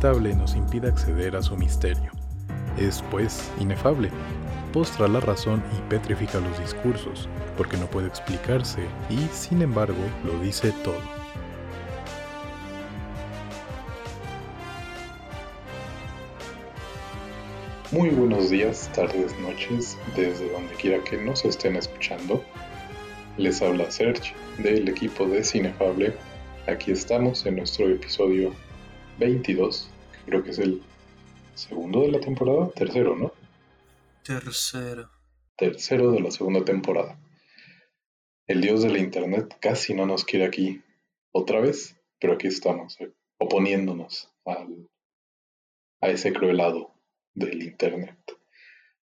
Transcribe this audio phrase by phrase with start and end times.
[0.00, 2.10] intransitable, nos impide acceder a su misterio.
[2.78, 4.10] Es, pues, inefable.
[4.72, 7.28] Postra la razón y petrifica los discursos,
[7.58, 8.80] porque no puede explicarse
[9.10, 11.00] y, sin embargo, lo dice todo.
[17.92, 22.42] Muy buenos días, tardes, noches, desde donde quiera que nos estén escuchando.
[23.36, 26.14] Les habla Serge del equipo de Cinefable.
[26.68, 28.54] Aquí estamos en nuestro episodio
[29.20, 29.99] 22, que
[30.30, 30.80] creo que es el
[31.54, 33.32] segundo de la temporada, tercero, ¿no?
[34.22, 35.10] Tercero.
[35.56, 37.18] Tercero de la segunda temporada.
[38.46, 40.82] El dios de la internet casi no nos quiere aquí
[41.32, 44.88] otra vez, pero aquí estamos, eh, oponiéndonos al,
[46.00, 46.94] a ese cruelado
[47.34, 48.16] del Internet.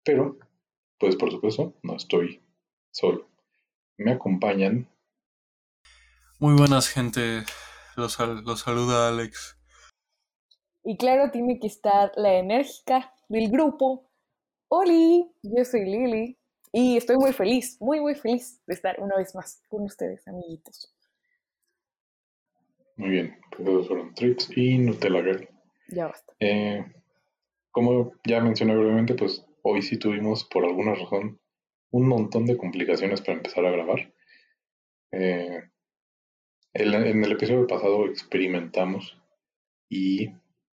[0.04, 0.38] Pero,
[1.00, 2.42] pues por supuesto, no estoy
[2.92, 3.30] solo.
[3.98, 4.90] Me acompañan.
[6.40, 7.44] Muy buenas, gente.
[7.96, 9.58] Los, los saluda Alex.
[10.84, 14.10] Y claro, tiene que estar la enérgica del grupo.
[14.68, 16.38] Oli, yo soy Lili.
[16.76, 20.92] Y estoy muy feliz, muy, muy feliz de estar una vez más con ustedes, amiguitos.
[22.96, 25.48] Muy bien, pues fueron Trix y Nutella Girl.
[25.90, 26.34] Ya basta.
[26.40, 26.84] Eh,
[27.70, 31.40] como ya mencioné brevemente, pues hoy sí tuvimos por alguna razón
[31.92, 34.12] un montón de complicaciones para empezar a grabar.
[35.12, 35.62] Eh,
[36.74, 39.16] en el episodio pasado experimentamos
[39.90, 40.32] y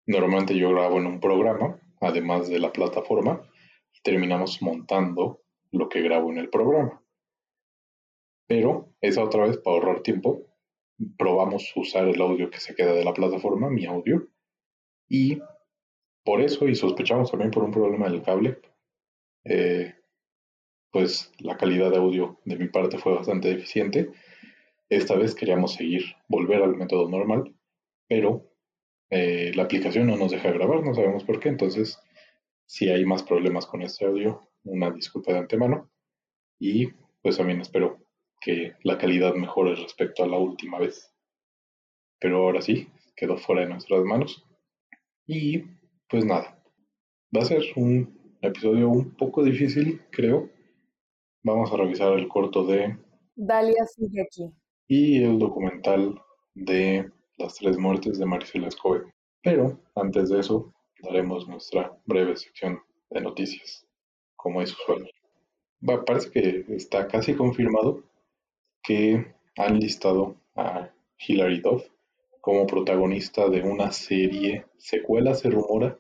[0.10, 3.44] normalmente yo grabo en un programa, además de la plataforma,
[3.94, 7.04] y terminamos montando lo que grabo en el programa.
[8.48, 10.48] Pero esa otra vez, para ahorrar tiempo,
[11.16, 14.28] probamos usar el audio que se queda de la plataforma, mi audio,
[15.08, 15.40] y
[16.26, 18.60] por eso, y sospechamos también por un problema del cable,
[19.45, 19.94] eh,
[20.92, 24.10] pues la calidad de audio de mi parte fue bastante deficiente.
[24.89, 27.56] Esta vez queríamos seguir, volver al método normal,
[28.08, 28.48] pero
[29.09, 31.99] eh, la aplicación no nos deja grabar, no sabemos por qué, entonces
[32.65, 35.89] si hay más problemas con este audio, una disculpa de antemano
[36.59, 36.87] y
[37.21, 37.97] pues también espero
[38.39, 41.14] que la calidad mejore respecto a la última vez.
[42.20, 44.45] Pero ahora sí, quedó fuera de nuestras manos.
[45.26, 45.64] Y
[46.09, 46.61] pues nada,
[47.36, 50.49] va a ser un episodio un poco difícil, creo.
[51.43, 52.97] Vamos a revisar el corto de...
[53.36, 54.52] Dalia sigue aquí.
[54.87, 56.20] Y el documental
[56.53, 59.11] de las tres muertes de Maricela Escobe.
[59.42, 63.88] Pero antes de eso, daremos nuestra breve sección de noticias,
[64.36, 65.10] como es usual.
[66.05, 68.04] Parece que está casi confirmado
[68.83, 71.88] que han listado a Hilary Duff
[72.42, 75.98] como protagonista de una serie, secuela se rumora,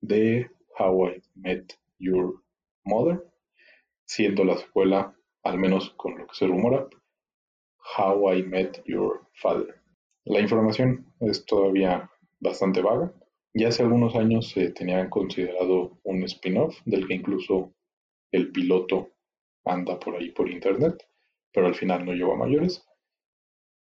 [0.00, 2.42] de How I Met Your
[2.84, 3.24] Mother,
[4.04, 6.88] siendo la secuela, al menos con lo que se rumora,
[7.96, 9.81] How I Met Your Father.
[10.24, 12.10] La información es todavía
[12.40, 13.12] bastante vaga.
[13.54, 17.72] Ya hace algunos años se tenía considerado un spin-off del que incluso
[18.30, 19.10] el piloto
[19.64, 21.06] anda por ahí por internet,
[21.52, 22.84] pero al final no llegó a mayores.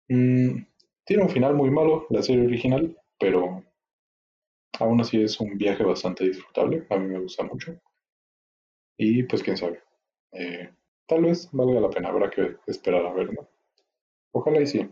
[0.09, 0.65] Mm,
[1.05, 3.65] tiene un final muy malo la serie original, pero
[4.79, 6.87] aún así es un viaje bastante disfrutable.
[6.91, 7.77] A mí me gusta mucho.
[8.97, 9.83] Y pues quién sabe.
[10.33, 10.71] Eh,
[11.07, 13.49] tal vez valga la pena, habrá que esperar a verlo.
[14.33, 14.89] Ojalá y sí.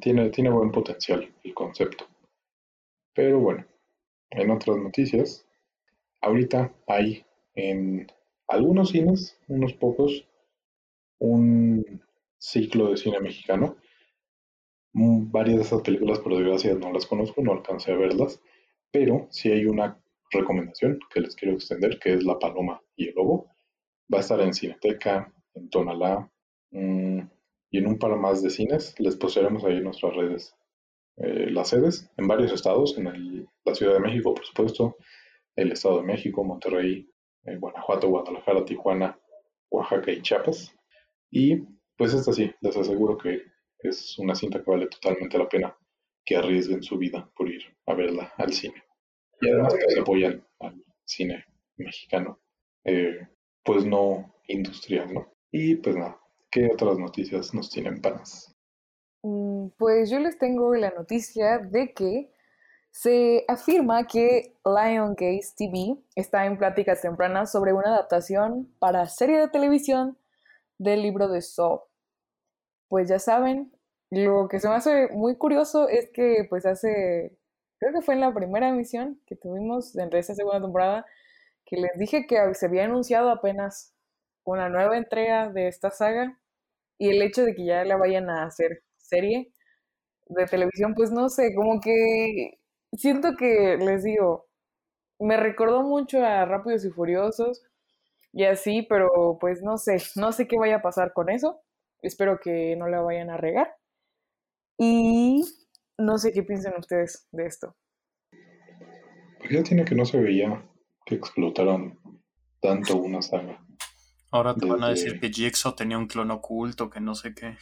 [0.00, 2.06] Tiene, tiene buen potencial el concepto.
[3.14, 3.64] Pero bueno,
[4.30, 5.46] en otras noticias,
[6.20, 7.24] ahorita hay
[7.54, 8.06] en
[8.48, 10.26] algunos cines, unos pocos,
[11.18, 12.02] un
[12.38, 13.76] ciclo de cine mexicano
[14.94, 18.40] Mm, varias de esas películas, por desgracia, no las conozco, no alcancé a verlas,
[18.92, 23.14] pero sí hay una recomendación que les quiero extender, que es La Paloma y el
[23.14, 23.50] Lobo.
[24.12, 26.30] Va a estar en Cineteca, en Tonalá
[26.70, 27.20] mm,
[27.74, 28.94] y en un par más de cines.
[29.00, 30.54] Les postearemos ahí en nuestras redes
[31.16, 34.96] eh, las sedes en varios estados, en la Ciudad de México, por supuesto,
[35.56, 37.10] el Estado de México, Monterrey,
[37.42, 39.18] eh, Guanajuato, Guadalajara, Tijuana,
[39.70, 40.72] Oaxaca y Chiapas.
[41.32, 41.64] Y
[41.96, 43.42] pues esta sí, les aseguro que
[43.80, 45.76] es una cinta que vale totalmente la pena
[46.24, 48.84] que arriesguen su vida por ir a verla al cine.
[49.40, 51.44] Y además que apoyan al cine
[51.76, 52.38] mexicano,
[52.84, 53.18] eh,
[53.64, 55.32] pues no industrial, ¿no?
[55.50, 56.20] Y pues nada,
[56.54, 58.54] ¿qué otras noticias nos tienen panas?
[59.22, 62.30] Mm, pues yo les tengo la noticia de que
[62.92, 69.40] se afirma que Lion Gaze TV está en pláticas tempranas sobre una adaptación para serie
[69.40, 70.16] de televisión
[70.78, 71.82] del libro de Saw.
[72.86, 73.72] Pues ya saben,
[74.10, 77.36] lo que se me hace muy curioso es que pues hace,
[77.80, 81.04] creo que fue en la primera emisión que tuvimos de esa segunda temporada,
[81.64, 83.92] que les dije que se había anunciado apenas
[84.44, 86.38] una nueva entrega de esta saga
[86.98, 89.52] y el hecho de que ya la vayan a hacer serie,
[90.28, 92.58] de televisión, pues no sé, como que
[92.92, 94.46] siento que les digo,
[95.18, 97.62] me recordó mucho a Rápidos y Furiosos
[98.32, 101.60] y así, pero pues no sé, no sé qué vaya a pasar con eso.
[102.02, 103.74] Espero que no la vayan a regar.
[104.76, 105.44] Y
[105.98, 107.76] no sé qué piensan ustedes de esto.
[109.50, 110.68] Ya tiene que no se veía
[111.06, 111.98] que explotaron
[112.60, 113.64] tanto una saga.
[114.34, 117.56] Ahora te van a decir que Jigsaw tenía un clon oculto, que no sé qué.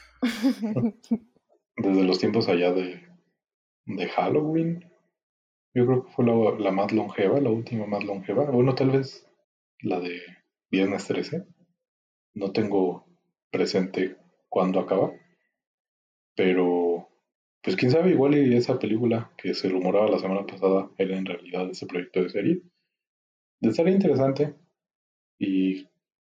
[1.77, 3.07] Desde los tiempos allá de,
[3.85, 4.91] de Halloween,
[5.75, 8.51] yo creo que fue la, la, más longeva, la última más longeva.
[8.51, 9.29] Bueno, tal vez
[9.83, 10.19] la de
[10.71, 11.45] Viernes 13.
[12.37, 13.05] No tengo
[13.51, 14.17] presente
[14.49, 15.13] cuándo acaba.
[16.35, 17.07] Pero,
[17.63, 21.27] pues quién sabe, igual y esa película que se rumoraba la semana pasada era en
[21.27, 22.63] realidad ese proyecto de serie.
[23.61, 24.55] De estaría interesante.
[25.39, 25.92] Y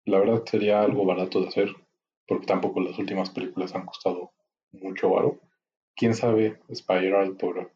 [0.05, 1.69] la verdad sería algo barato de hacer.
[2.27, 4.33] Porque tampoco las últimas películas han costado
[4.73, 5.41] mucho varo.
[5.95, 7.73] Quién sabe, Spiral por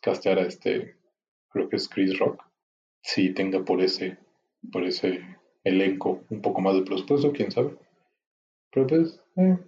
[0.00, 0.96] castear a este
[1.50, 2.42] creo que es Chris Rock,
[3.02, 4.18] si tenga por ese,
[4.72, 5.20] por ese
[5.64, 7.76] elenco un poco más de presupuesto, quién sabe.
[8.72, 9.58] Pero pues, eh,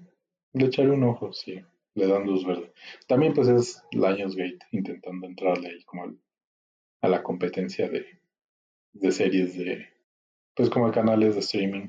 [0.52, 1.60] le echaré un ojo, si
[1.94, 2.72] le dan luz verde.
[3.06, 6.16] También pues es Lionsgate intentando entrarle ahí como
[7.00, 8.06] a la competencia de,
[8.92, 9.88] de series de,
[10.54, 11.88] pues como canales de streaming,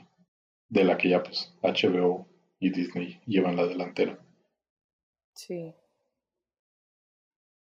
[0.73, 2.27] de la que ya pues HBO
[2.59, 4.17] y Disney llevan la delantera.
[5.35, 5.75] Sí.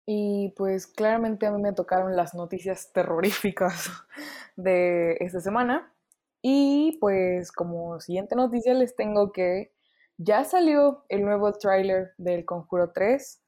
[0.06, 3.90] Y pues claramente a mí me tocaron las noticias terroríficas
[4.56, 5.92] de esta semana.
[6.44, 9.74] Y pues como siguiente noticia les tengo que
[10.18, 13.42] ya salió el nuevo tráiler del Conjuro 3.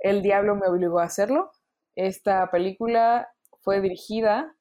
[0.00, 1.52] El diablo me obligó a hacerlo.
[1.94, 3.28] Esta película
[3.60, 4.56] fue dirigida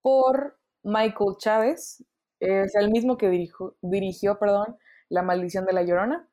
[0.00, 2.04] por Michael Chávez.
[2.40, 4.76] Es el mismo que dirigió, dirigió perdón,
[5.08, 6.28] La maldición de la Llorona.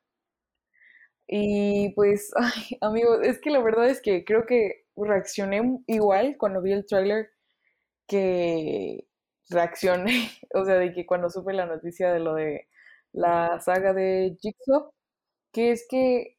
[1.28, 6.62] Y pues, ay, amigo, es que la verdad es que creo que reaccioné igual cuando
[6.62, 7.30] vi el tráiler
[8.08, 9.06] que
[9.50, 12.68] reaccioné, o sea, de que cuando supe la noticia de lo de
[13.12, 14.92] la saga de Jigsaw,
[15.52, 16.38] que es que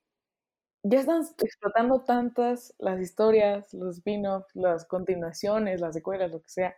[0.83, 6.75] ya están explotando tantas las historias, los spin-offs, las continuaciones, las secuelas, lo que sea,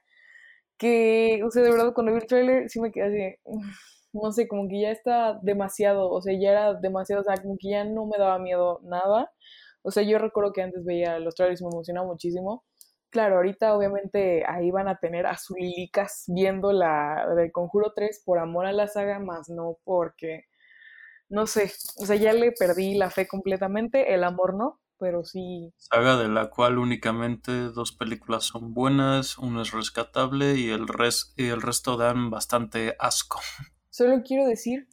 [0.80, 3.60] que, o sea, de verdad cuando vi el tráiler sí me quedé así,
[4.14, 7.58] no sé, como que ya está demasiado, o sea, ya era demasiado, o sea, como
[7.60, 9.32] que ya no me daba miedo nada.
[9.84, 12.64] O sea, yo recuerdo que antes veía los trailers y me emocionaba muchísimo.
[13.12, 18.40] Claro, ahorita obviamente ahí van a tener a licas viendo la del Conjuro 3 por
[18.40, 20.46] amor a la saga, más no porque,
[21.30, 21.72] no sé,
[22.02, 25.74] o sea, ya le perdí la fe completamente, el amor no, pero sí.
[25.78, 31.34] Saga de la cual únicamente dos películas son buenas, una es rescatable y el, res
[31.38, 33.40] y el resto dan bastante asco.
[33.90, 34.88] Solo quiero decir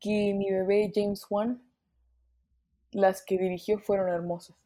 [0.00, 1.62] que mi bebé James Wan,
[2.90, 4.56] las que dirigió fueron hermosas.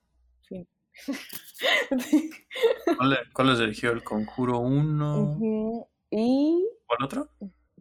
[0.49, 0.67] Fin.
[3.35, 3.90] ¿Cuáles dirigió?
[3.90, 5.88] ¿El Conjuro 1?
[6.11, 6.69] Y.
[6.87, 7.29] ¿Cuál otro?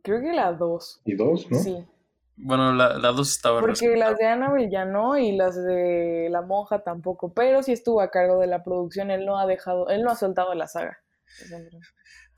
[0.01, 1.01] Creo que la 2.
[1.05, 1.59] ¿Y 2, no?
[1.59, 1.85] Sí.
[2.35, 6.83] Bueno, la 2 estaba Porque las de Annabelle ya no y las de La Monja
[6.83, 7.33] tampoco.
[7.33, 9.11] Pero sí estuvo a cargo de la producción.
[9.11, 10.97] Él no ha dejado, él no ha soltado la saga.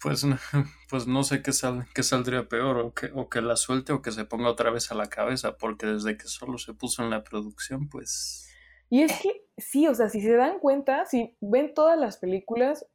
[0.02, 0.26] Pues,
[0.90, 4.02] pues no sé qué, sal, qué saldría peor, o que, o que la suelte o
[4.02, 7.10] que se ponga otra vez a la cabeza, porque desde que solo se puso en
[7.10, 8.50] la producción, pues...
[8.90, 12.86] Y es que sí, o sea, si se dan cuenta, si ven todas las películas,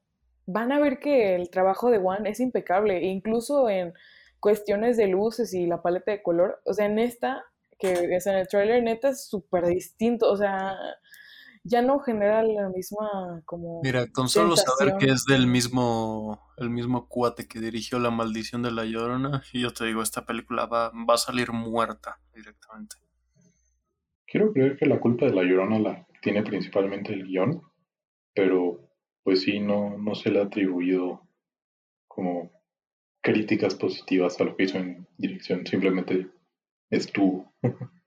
[0.46, 3.92] van a ver que el trabajo de Juan es impecable, incluso en
[4.40, 6.60] cuestiones de luces y la paleta de color.
[6.64, 7.44] O sea, en esta,
[7.78, 10.76] que es en el trailer, neta es súper distinto, o sea,
[11.62, 16.70] ya no genera la misma como Mira, con solo saber que es del mismo el
[16.70, 20.66] mismo cuate que dirigió La maldición de la Llorona, y yo te digo, esta película
[20.66, 22.96] va, va a salir muerta directamente.
[24.26, 27.62] Quiero creer que la culpa de la Llorona la tiene principalmente el guion,
[28.34, 28.90] pero
[29.22, 31.26] pues sí, no, no se le ha atribuido
[32.06, 32.59] como
[33.22, 36.28] críticas positivas a lo que hizo en dirección, simplemente
[36.90, 37.52] estuvo.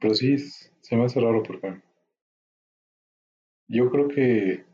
[0.00, 1.80] pero sí, se me hace raro porque
[3.68, 4.64] yo creo que.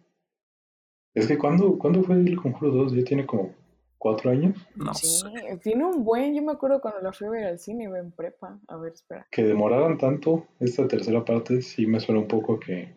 [1.14, 2.93] Es que cuando, ¿cuándo fue el Conjuro 2?
[2.95, 3.52] Ya tiene como
[3.99, 4.57] cuatro años.
[4.76, 5.23] No sí,
[5.62, 6.35] tiene un buen.
[6.35, 8.61] Yo me acuerdo cuando la fui a ver al cine, iba en prepa.
[8.69, 9.26] A ver, espera.
[9.31, 12.97] Que demoraran tanto esta tercera parte, sí me suena un poco que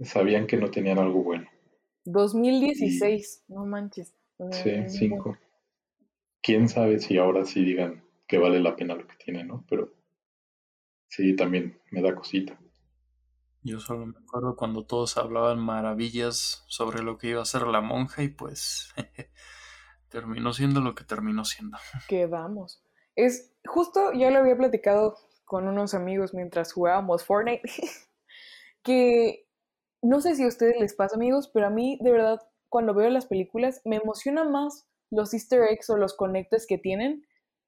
[0.00, 1.48] sabían que no tenían algo bueno.
[2.04, 4.14] 2016, no manches.
[4.50, 5.36] Sí, cinco.
[6.42, 9.64] Quién sabe si ahora sí digan que vale la pena lo que tiene, ¿no?
[9.68, 9.92] Pero
[11.08, 12.58] sí, también me da cosita.
[13.62, 17.82] Yo solo me acuerdo cuando todos hablaban maravillas sobre lo que iba a ser la
[17.82, 18.94] monja y pues
[20.08, 21.76] terminó siendo lo que terminó siendo.
[22.08, 22.82] Quedamos.
[23.16, 27.68] Es justo, ya lo había platicado con unos amigos mientras jugábamos Fortnite,
[28.82, 29.46] que
[30.00, 33.10] no sé si a ustedes les pasa, amigos, pero a mí de verdad cuando veo
[33.10, 37.24] las películas me emociona más los easter eggs o los conectes que tienen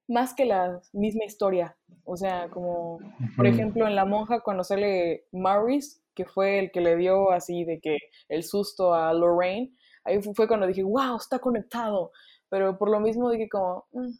[0.07, 1.77] más que la misma historia.
[2.03, 2.99] O sea, como
[3.35, 7.63] por ejemplo en La Monja cuando sale Maurice, que fue el que le dio así
[7.63, 7.97] de que
[8.27, 9.73] el susto a Lorraine,
[10.03, 12.11] ahí fue cuando dije, wow, está conectado.
[12.49, 14.11] Pero por lo mismo dije como, mm,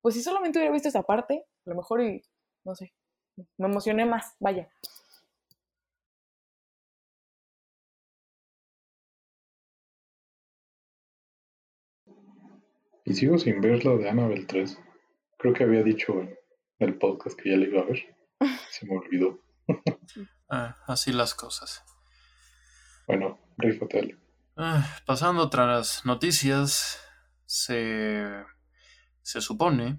[0.00, 2.22] pues si solamente hubiera visto esa parte, a lo mejor y,
[2.64, 2.92] no sé,
[3.58, 4.68] me emocioné más, vaya.
[13.04, 14.78] Y sigo sin ver lo de Annabelle 3.
[15.38, 16.38] Creo que había dicho en
[16.78, 18.16] el podcast que ya le iba a ver.
[18.70, 19.40] Se me olvidó.
[20.48, 21.84] ah, así las cosas.
[23.06, 24.16] Bueno, rífate.
[24.56, 26.98] Ah, pasando a otras noticias,
[27.44, 28.24] se,
[29.20, 29.98] se supone,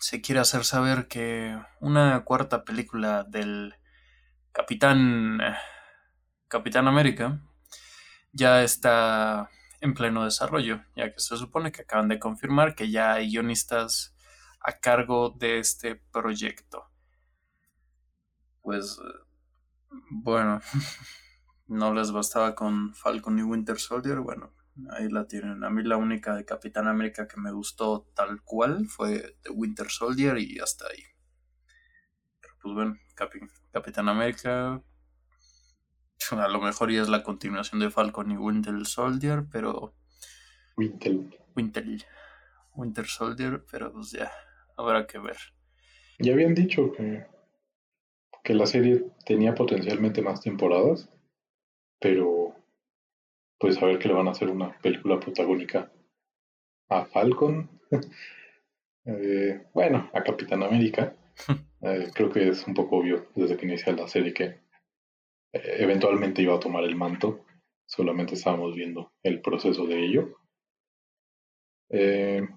[0.00, 3.74] se quiere hacer saber que una cuarta película del
[4.50, 5.38] Capitán,
[6.48, 7.40] Capitán América
[8.32, 9.48] ya está
[9.82, 14.14] en pleno desarrollo, ya que se supone que acaban de confirmar que ya hay guionistas
[14.60, 16.88] a cargo de este proyecto.
[18.62, 18.96] Pues
[20.08, 20.60] bueno,
[21.66, 24.54] no les bastaba con Falcon y Winter Soldier, bueno,
[24.90, 25.64] ahí la tienen.
[25.64, 29.90] A mí la única de Capitán América que me gustó tal cual fue de Winter
[29.90, 31.02] Soldier y hasta ahí.
[32.60, 32.96] pues bueno,
[33.72, 34.80] Capitán América
[36.32, 39.94] a lo mejor ya es la continuación de Falcon y Winter Soldier, pero.
[40.76, 41.16] Winter.
[41.56, 41.84] Winter.
[42.74, 44.30] Winter Soldier, pero pues ya,
[44.76, 45.36] habrá que ver.
[46.18, 47.26] Ya habían dicho que,
[48.42, 51.10] que la serie tenía potencialmente más temporadas,
[52.00, 52.54] pero
[53.58, 55.92] pues a ver que le van a hacer una película protagónica
[56.88, 57.70] a Falcon.
[59.04, 61.16] Eh, bueno, a Capitán América.
[61.84, 64.61] Eh, creo que es un poco obvio desde que inicia la serie que
[65.52, 67.44] eventualmente iba a tomar el manto,
[67.86, 70.38] solamente estábamos viendo el proceso de ello.
[71.90, 72.48] Eh,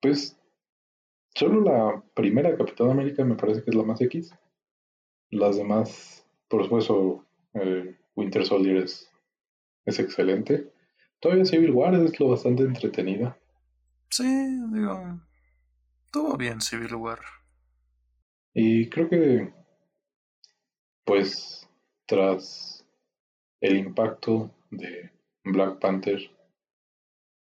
[0.00, 0.38] pues
[1.34, 4.32] solo la primera Capitán América me parece que es la más X.
[5.30, 9.10] Las demás, por supuesto, eh, Winter Soldier es,
[9.84, 10.72] es excelente.
[11.18, 13.36] Todavía Civil War es lo bastante entretenida.
[14.10, 14.24] Sí,
[14.72, 15.20] digo,
[16.12, 17.18] todo bien Civil War.
[18.52, 19.52] Y creo que,
[21.04, 21.63] pues,
[22.06, 22.86] tras
[23.60, 25.10] el impacto de
[25.44, 26.30] Black Panther,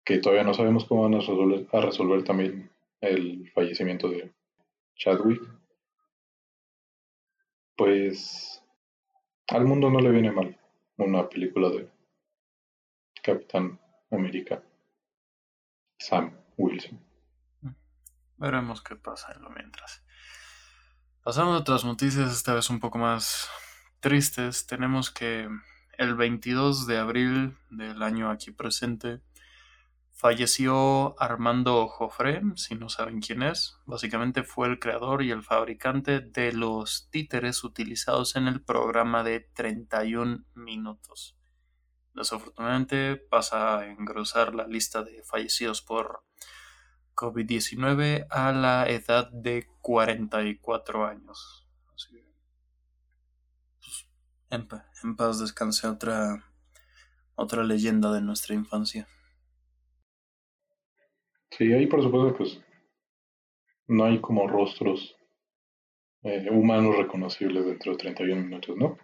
[0.04, 2.72] que todavía no sabemos cómo van a resolver, a resolver también
[3.02, 4.34] el fallecimiento de
[4.96, 5.42] Chadwick,
[7.76, 8.64] pues
[9.48, 10.58] al mundo no le viene mal
[10.98, 11.90] una película de
[13.22, 13.80] Capitán
[14.12, 14.64] América,
[15.98, 17.00] Sam Wilson.
[18.38, 20.04] Veremos qué pasa en lo mientras.
[21.24, 23.50] Pasando a otras noticias, esta vez un poco más
[24.06, 25.50] tristes, tenemos que
[25.98, 29.22] el 22 de abril del año aquí presente
[30.12, 33.80] falleció Armando Joffre, si no saben quién es.
[33.88, 39.40] Básicamente fue el creador y el fabricante de los títeres utilizados en el programa de
[39.40, 41.36] 31 minutos.
[42.14, 46.24] Desafortunadamente pasa a engrosar la lista de fallecidos por
[47.16, 51.65] COVID-19 a la edad de 44 años.
[54.56, 56.42] En, paz descanse otra,
[57.36, 59.06] otra leyenda de nuestra infancia.
[61.52, 62.62] Sí, ahí por supuesto, pues
[63.88, 65.18] no hay como rostros
[66.24, 68.98] eh, humanos reconocibles dentro de 31 minutos, ¿no?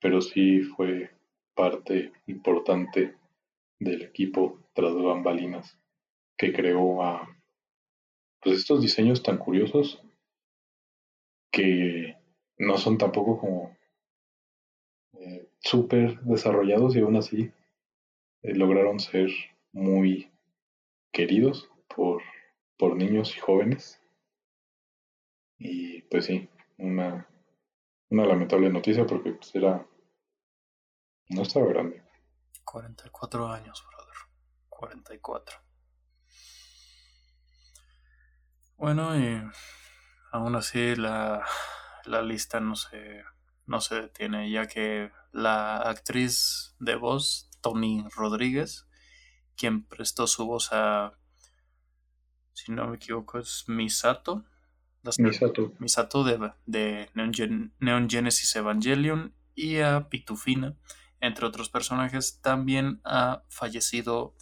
[0.00, 1.10] Pero sí fue
[1.54, 3.16] parte importante
[3.78, 5.78] del equipo tras bambalinas
[6.38, 7.28] que creó a
[8.40, 10.02] pues estos diseños tan curiosos
[11.50, 12.16] que
[12.58, 13.75] no son tampoco como
[15.66, 17.52] súper desarrollados y aún así
[18.42, 19.30] eh, lograron ser
[19.72, 20.32] muy
[21.12, 22.22] queridos por,
[22.78, 24.00] por niños y jóvenes.
[25.58, 27.28] Y pues sí, una,
[28.10, 29.86] una lamentable noticia porque pues era...
[31.28, 32.02] No estaba grande.
[32.64, 34.16] 44 años, brother.
[34.68, 35.58] 44.
[38.76, 39.42] Bueno, y
[40.30, 41.44] aún así la,
[42.04, 43.24] la lista no se
[43.66, 48.86] no se detiene, ya que la actriz de voz, Tony Rodríguez,
[49.56, 51.18] quien prestó su voz a,
[52.52, 54.44] si no me equivoco, es Misato.
[55.18, 55.72] Misato.
[55.78, 60.76] Misato de, de Neon, Genesis Evangelion y a Pitufina,
[61.20, 64.34] entre otros personajes, también ha fallecido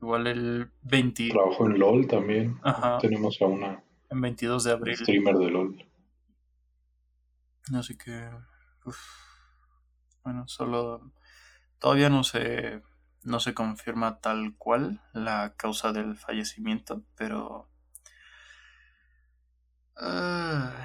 [0.00, 1.28] igual el 20.
[1.28, 2.60] Trabajó en LOL también.
[3.00, 3.84] Tenemos a una.
[4.10, 4.96] En 22 de abril.
[4.96, 5.87] Streamer de LOL.
[7.74, 8.30] Así que,
[10.24, 11.12] Bueno, solo
[11.78, 12.82] todavía no se
[13.24, 17.68] no se confirma tal cual la causa del fallecimiento, pero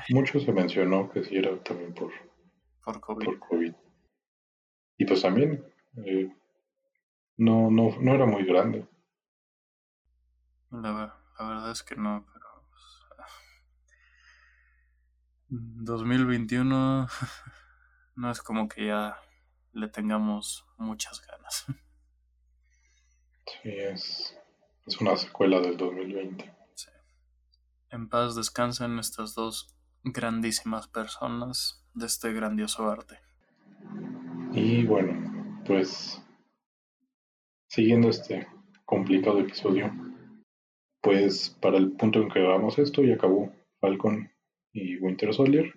[0.10, 2.12] mucho se mencionó que sí era también por
[2.84, 3.26] por COVID.
[3.26, 3.74] Por COVID.
[4.98, 5.64] Y pues también
[6.06, 6.36] eh,
[7.38, 8.88] no, no, no era muy grande.
[10.72, 12.44] La, la verdad es que no, pero
[15.56, 17.08] 2021
[18.16, 19.18] no es como que ya
[19.72, 21.66] le tengamos muchas ganas.
[23.46, 24.38] Sí, es,
[24.88, 26.56] es una secuela del 2020.
[26.74, 26.90] Sí.
[27.92, 33.20] En paz descansen estas dos grandísimas personas de este grandioso arte.
[34.54, 36.22] Y bueno, pues
[37.68, 38.48] siguiendo este
[38.86, 39.92] complicado episodio,
[41.02, 44.33] pues para el punto en que grabamos esto ya acabó Falcon
[44.74, 45.74] y Winter Soldier.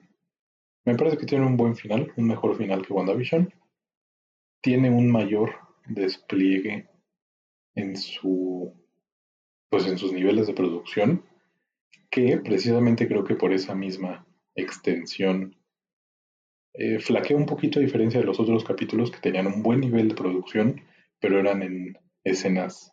[0.85, 3.53] Me parece que tiene un buen final, un mejor final que WandaVision.
[4.63, 5.55] Tiene un mayor
[5.87, 6.89] despliegue
[7.75, 8.75] en su
[9.69, 11.25] pues en sus niveles de producción
[12.11, 15.57] que precisamente creo que por esa misma extensión
[16.73, 20.09] eh, flaquea un poquito a diferencia de los otros capítulos que tenían un buen nivel
[20.09, 20.83] de producción
[21.21, 22.93] pero eran en escenas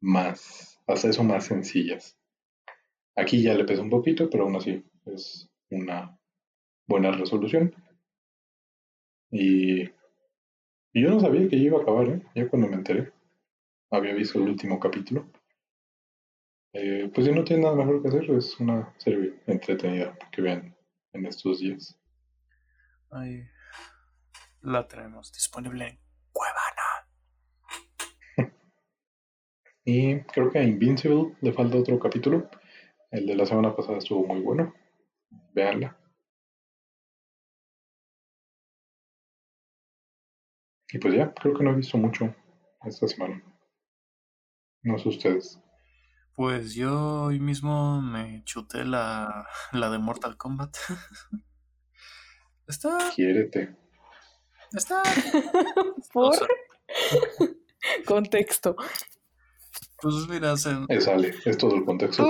[0.00, 2.18] más hasta eso más sencillas
[3.14, 4.82] aquí ya le pesa un poquito pero aún así
[5.14, 6.18] es una
[6.86, 7.74] buena resolución.
[9.30, 9.84] Y,
[10.94, 12.22] yo no sabía que iba a acabar, ¿eh?
[12.34, 13.12] ya cuando me enteré.
[13.90, 15.30] Había visto el último capítulo.
[16.72, 20.76] Eh, pues si no tiene nada mejor que hacer, es una serie entretenida que vean
[21.12, 21.98] en estos días.
[23.10, 23.42] Ahí
[24.62, 25.98] la tenemos disponible en
[26.32, 27.08] Cuevana.
[29.84, 32.50] y creo que a Invincible le falta otro capítulo.
[33.10, 34.74] El de la semana pasada estuvo muy bueno.
[35.52, 35.96] Veanla.
[40.90, 42.34] Y pues ya, creo que no he visto mucho
[42.84, 43.42] esta semana.
[44.82, 45.60] No sé ustedes.
[46.34, 50.76] Pues yo hoy mismo me chuté la, la de Mortal Kombat.
[52.68, 53.10] Está.
[53.14, 53.76] Quiérete.
[54.72, 55.02] Está.
[56.12, 56.36] Por.
[58.06, 58.76] Contexto.
[60.00, 60.70] Pues mira, se...
[60.88, 62.24] es, sale, es todo el contexto.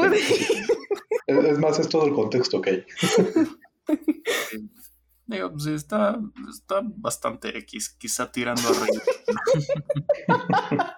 [1.29, 2.87] Es, más, es todo el contexto que hay.
[5.27, 9.03] Digo, pues está, está bastante X, quizá tirando a reír.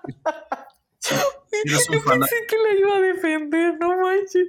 [1.65, 4.49] Yo pensé que la iba a defender, no manches.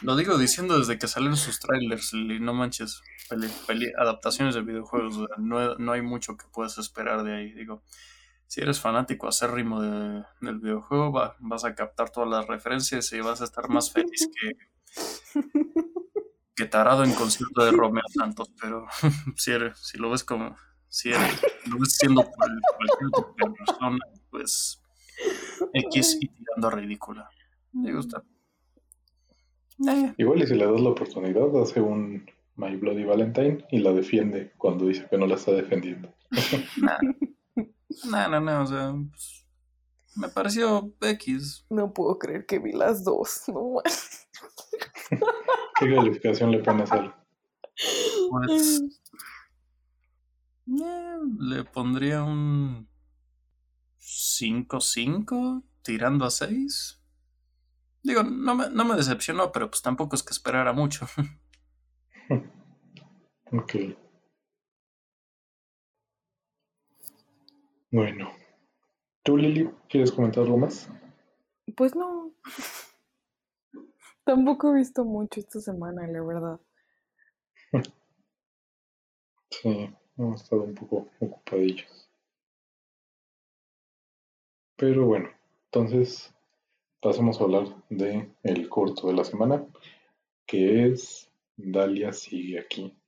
[0.00, 3.02] Lo digo diciendo desde que salen sus trailers y no manches,
[3.98, 7.52] adaptaciones de videojuegos, no, no hay mucho que puedas esperar de ahí.
[7.52, 7.82] Digo,
[8.46, 13.40] si eres fanático acérrimo de, del videojuego, vas a captar todas las referencias y vas
[13.40, 15.40] a estar más feliz que,
[16.54, 18.52] que tarado en concierto de Romeo Santos.
[18.60, 18.86] Pero
[19.36, 20.56] si, eres, si lo ves como,
[20.88, 24.80] si eres, lo ves siendo cualquier tipo de persona, pues
[25.72, 27.28] X y tirando a ridícula.
[27.72, 28.22] Me gusta.
[30.16, 34.52] Igual y si le das la oportunidad, hace un My Bloody Valentine y la defiende
[34.56, 36.14] cuando dice que no la está defendiendo.
[38.04, 39.46] No, no, no, o sea, pues,
[40.16, 41.66] me pareció X.
[41.70, 43.82] No puedo creer que vi las dos, no
[45.78, 47.16] ¿Qué calificación le pones a
[48.30, 48.82] Pues.
[50.66, 52.88] le pondría un
[53.98, 57.00] 5-5, tirando a 6.
[58.02, 61.06] Digo, no me, no me decepcionó, pero pues tampoco es que esperara mucho.
[63.52, 63.74] ok.
[67.94, 68.32] Bueno.
[69.22, 70.90] ¿Tú, Lili, quieres comentar algo más?
[71.76, 72.34] Pues no.
[74.24, 76.60] Tampoco he visto mucho esta semana, la verdad.
[79.50, 82.10] Sí, hemos estado un poco ocupadillos.
[84.76, 85.30] Pero bueno,
[85.66, 86.34] entonces
[87.00, 89.64] pasemos a hablar de el corto de la semana,
[90.44, 92.98] que es Dalia sigue aquí.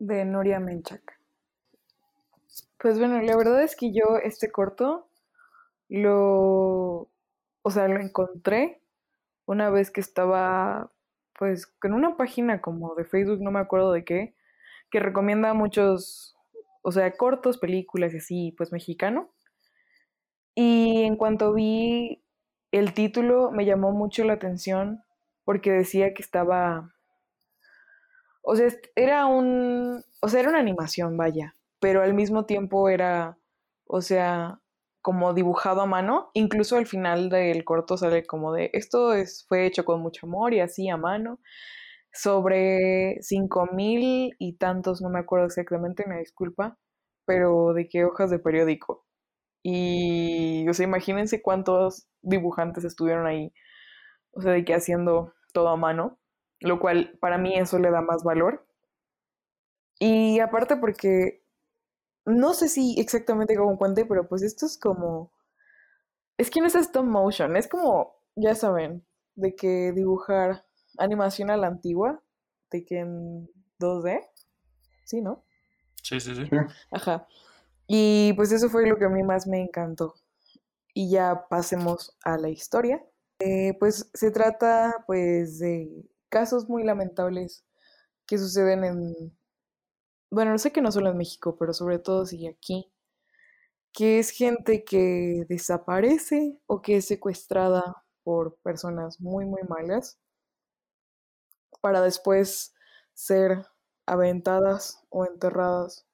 [0.00, 1.15] De Nuria Menchaca.
[2.78, 5.08] Pues bueno, la verdad es que yo este corto
[5.88, 7.10] lo,
[7.62, 8.82] o sea, lo encontré
[9.46, 10.92] una vez que estaba,
[11.38, 14.36] pues, con una página como de Facebook, no me acuerdo de qué,
[14.90, 16.36] que recomienda muchos,
[16.82, 19.30] o sea, cortos, películas y así, pues, mexicano.
[20.56, 22.24] Y en cuanto vi
[22.72, 25.04] el título, me llamó mucho la atención
[25.44, 26.92] porque decía que estaba,
[28.42, 33.38] o sea, era un, o sea, era una animación, vaya pero al mismo tiempo era,
[33.86, 34.60] o sea,
[35.02, 36.30] como dibujado a mano.
[36.34, 40.54] Incluso al final del corto sale como de, esto es, fue hecho con mucho amor
[40.54, 41.40] y así a mano.
[42.12, 46.78] sobre cinco mil y tantos, no me acuerdo exactamente, me disculpa,
[47.26, 49.04] pero de qué hojas de periódico.
[49.62, 53.52] Y, o sea, imagínense cuántos dibujantes estuvieron ahí,
[54.32, 56.18] o sea, de que haciendo todo a mano,
[56.60, 58.66] lo cual para mí eso le da más valor.
[59.98, 61.42] Y aparte porque,
[62.26, 65.32] no sé si exactamente como cuente, pero pues esto es como,
[66.36, 70.66] es que no es stop motion, es como, ya saben, de que dibujar
[70.98, 72.22] animación a la antigua,
[72.70, 74.28] de que en 2D,
[75.04, 75.44] ¿sí, no?
[76.02, 76.42] Sí, sí, sí.
[76.90, 77.26] Ajá.
[77.86, 80.14] Y pues eso fue lo que a mí más me encantó.
[80.92, 83.04] Y ya pasemos a la historia.
[83.38, 87.64] Eh, pues se trata pues de casos muy lamentables
[88.26, 89.36] que suceden en,
[90.30, 92.90] bueno, sé que no solo en México, pero sobre todo sí aquí,
[93.92, 100.18] que es gente que desaparece o que es secuestrada por personas muy, muy malas
[101.80, 102.74] para después
[103.14, 103.64] ser
[104.06, 106.06] aventadas o enterradas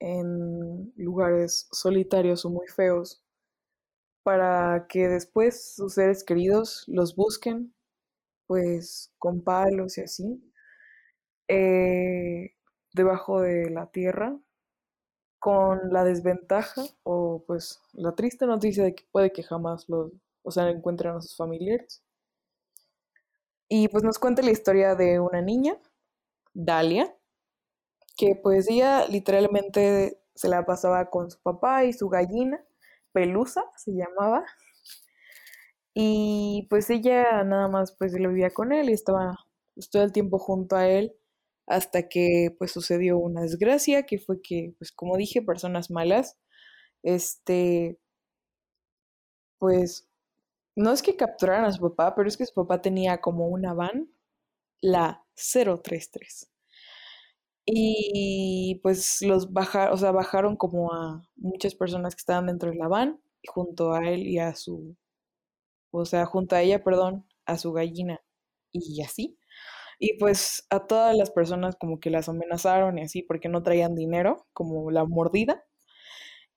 [0.00, 3.22] en lugares solitarios o muy feos
[4.22, 7.74] para que después sus seres queridos los busquen,
[8.46, 10.52] pues con palos y así,
[11.48, 12.55] eh,
[12.96, 14.36] debajo de la tierra,
[15.38, 20.50] con la desventaja o pues la triste noticia de que puede que jamás los, o
[20.50, 22.02] sea, encuentren a sus familiares.
[23.68, 25.76] Y pues nos cuenta la historia de una niña,
[26.54, 27.14] Dalia,
[28.16, 32.64] que pues ella literalmente se la pasaba con su papá y su gallina,
[33.12, 34.44] Pelusa se llamaba.
[35.94, 39.38] Y pues ella nada más pues lo vivía con él y estaba
[39.74, 41.14] pues, todo el tiempo junto a él
[41.66, 46.38] hasta que pues sucedió una desgracia que fue que pues como dije personas malas
[47.02, 47.98] este
[49.58, 50.08] pues
[50.76, 53.74] no es que capturaran a su papá, pero es que su papá tenía como una
[53.74, 54.10] van,
[54.82, 56.50] la 033.
[57.64, 62.76] Y pues los bajaron, o sea, bajaron como a muchas personas que estaban dentro de
[62.76, 64.96] la van, junto a él y a su,
[65.92, 68.20] o sea, junto a ella, perdón, a su gallina
[68.72, 69.38] y así.
[69.98, 73.94] Y pues a todas las personas como que las amenazaron y así porque no traían
[73.94, 75.64] dinero, como la mordida.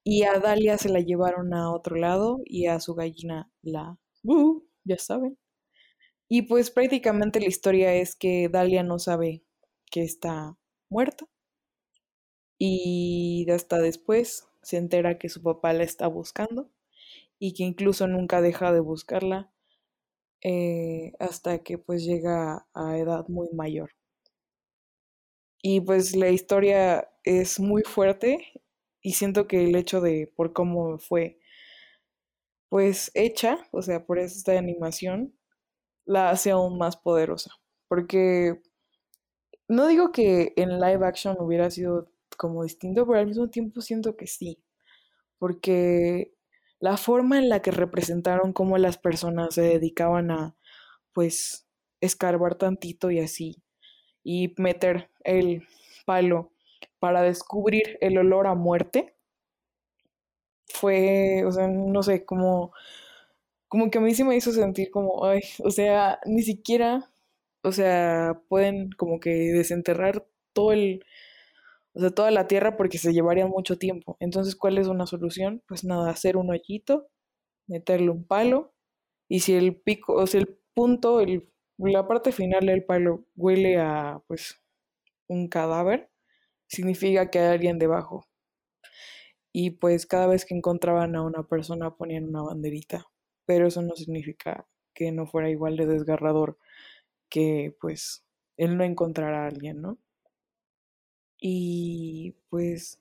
[0.04, 4.62] Y a Dalia se la llevaron a otro lado y a su gallina la Uh,
[4.84, 5.38] ya saben.
[6.30, 9.44] Y pues prácticamente la historia es que Dalia no sabe
[9.92, 10.58] que está
[10.90, 11.26] muerta.
[12.60, 16.70] Y hasta después se entera que su papá la está buscando
[17.40, 19.52] y que incluso nunca deja de buscarla
[20.44, 23.92] eh, hasta que pues llega a edad muy mayor.
[25.62, 28.52] Y pues la historia es muy fuerte
[29.02, 31.40] y siento que el hecho de por cómo fue
[32.70, 35.34] pues hecha, o sea, por esta animación,
[36.06, 37.52] la hace aún más poderosa.
[37.88, 38.62] Porque
[39.68, 44.16] no digo que en live action hubiera sido como distinto, pero al mismo tiempo siento
[44.16, 44.62] que sí.
[45.40, 46.34] Porque
[46.80, 50.56] la forma en la que representaron cómo las personas se dedicaban a,
[51.14, 51.68] pues,
[52.02, 53.64] escarbar tantito y así,
[54.24, 55.64] y meter el
[56.06, 56.52] palo
[57.00, 59.16] para descubrir el olor a muerte,
[60.68, 62.72] fue, o sea, no sé, como,
[63.68, 67.12] como que a mí sí me hizo sentir como, ay, o sea, ni siquiera,
[67.64, 71.06] o sea, pueden como que desenterrar todo el,
[72.04, 74.18] o toda la tierra porque se llevarían mucho tiempo.
[74.20, 75.64] Entonces, ¿cuál es una solución?
[75.68, 77.08] Pues nada, hacer un hoyito,
[77.68, 78.74] meterle un palo,
[79.30, 83.80] y si el pico, o sea, el punto, el, la parte final del palo huele
[83.80, 84.62] a, pues,
[85.28, 86.10] un cadáver,
[86.68, 88.28] significa que hay alguien debajo
[89.52, 93.06] y pues cada vez que encontraban a una persona ponían una banderita,
[93.46, 96.58] pero eso no significa que no fuera igual de desgarrador
[97.30, 98.26] que pues
[98.58, 100.00] él no encontrara a alguien, ¿no?
[101.42, 103.00] Y pues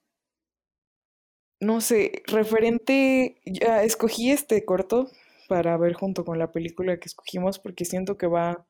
[1.60, 5.10] no sé, referente, ya escogí este corto
[5.48, 8.66] para ver junto con la película que escogimos porque siento que va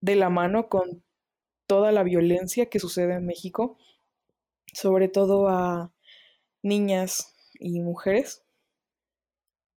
[0.00, 1.02] de la mano con
[1.66, 3.78] toda la violencia que sucede en México,
[4.72, 5.92] sobre todo a
[6.62, 8.44] niñas y mujeres.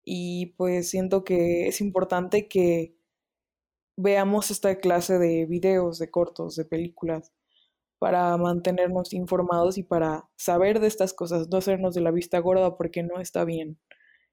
[0.03, 2.95] Y pues siento que es importante que
[3.97, 7.31] veamos esta clase de videos, de cortos, de películas,
[8.01, 12.75] para mantenernos informados y para saber de estas cosas, no hacernos de la vista gorda
[12.75, 13.79] porque no está bien.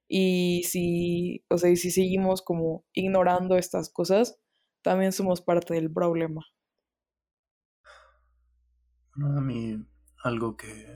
[0.09, 4.38] Y si, o sea, si seguimos como ignorando estas cosas,
[4.81, 6.46] también somos parte del problema.
[9.14, 9.85] Bueno, a mí
[10.24, 10.87] algo que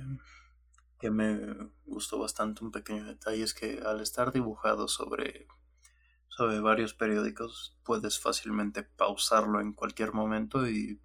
[0.99, 1.37] que me
[1.85, 5.47] gustó bastante un pequeño detalle es que al estar dibujado sobre,
[6.29, 11.01] sobre varios periódicos puedes fácilmente pausarlo en cualquier momento y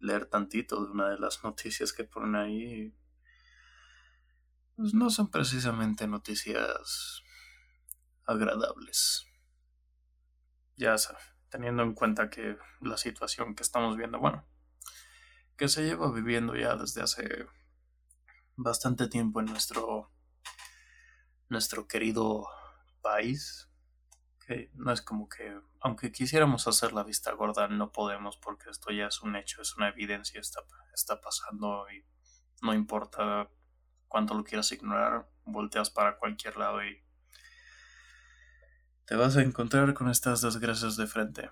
[0.00, 2.94] leer tantito de una de las noticias que ponen ahí.
[4.76, 7.22] Pues no son precisamente noticias
[8.24, 9.26] agradables.
[10.76, 14.46] Ya sabes, teniendo en cuenta que la situación que estamos viendo, bueno,
[15.56, 17.46] que se lleva viviendo ya desde hace
[18.56, 20.12] bastante tiempo en nuestro
[21.48, 22.46] nuestro querido
[23.00, 23.70] país
[24.46, 28.90] que no es como que aunque quisiéramos hacer la vista gorda no podemos porque esto
[28.90, 30.62] ya es un hecho es una evidencia está,
[30.92, 32.04] está pasando y
[32.62, 33.48] no importa
[34.08, 37.02] cuánto lo quieras ignorar volteas para cualquier lado y
[39.08, 41.48] te vas a encontrar con estas desgracias de frente.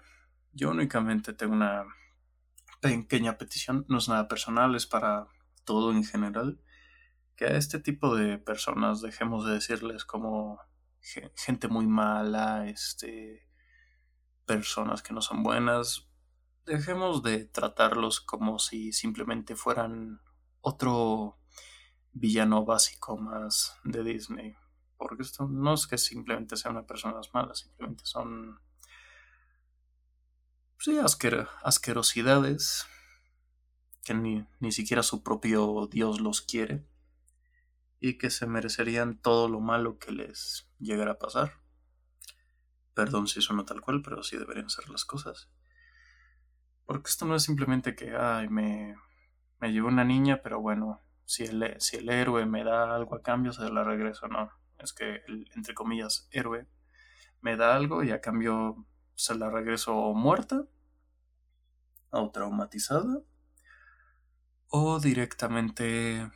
[0.53, 1.87] Yo únicamente tengo una
[2.83, 5.27] pequeña petición, no es nada personal, es para
[5.65, 6.61] todo en general,
[7.35, 10.61] que a este tipo de personas dejemos de decirles como
[11.01, 13.46] gente muy mala, este
[14.47, 16.09] personas que no son buenas,
[16.65, 20.21] dejemos de tratarlos como si simplemente fueran
[20.61, 21.39] otro
[22.13, 24.57] villano básico más de Disney.
[24.97, 28.61] Porque esto no es que simplemente sean personas malas, simplemente son
[30.79, 30.99] sí,
[31.63, 32.87] asquerosidades
[34.05, 36.87] que ni, ni siquiera su propio Dios los quiere
[38.01, 41.66] y que se merecerían todo lo malo que les llegara a pasar.
[42.97, 45.51] Perdón si no tal cual, pero así deberían ser las cosas.
[46.87, 48.97] Porque esto no es simplemente que, ay, me,
[49.61, 53.21] me llevó una niña, pero bueno, si el, si el héroe me da algo a
[53.21, 54.51] cambio, se la regreso, no.
[54.79, 55.23] Es que
[55.55, 56.67] entre comillas, héroe
[57.43, 60.65] me da algo y a cambio se la regreso muerta
[62.09, 63.21] o traumatizada
[64.69, 66.31] o directamente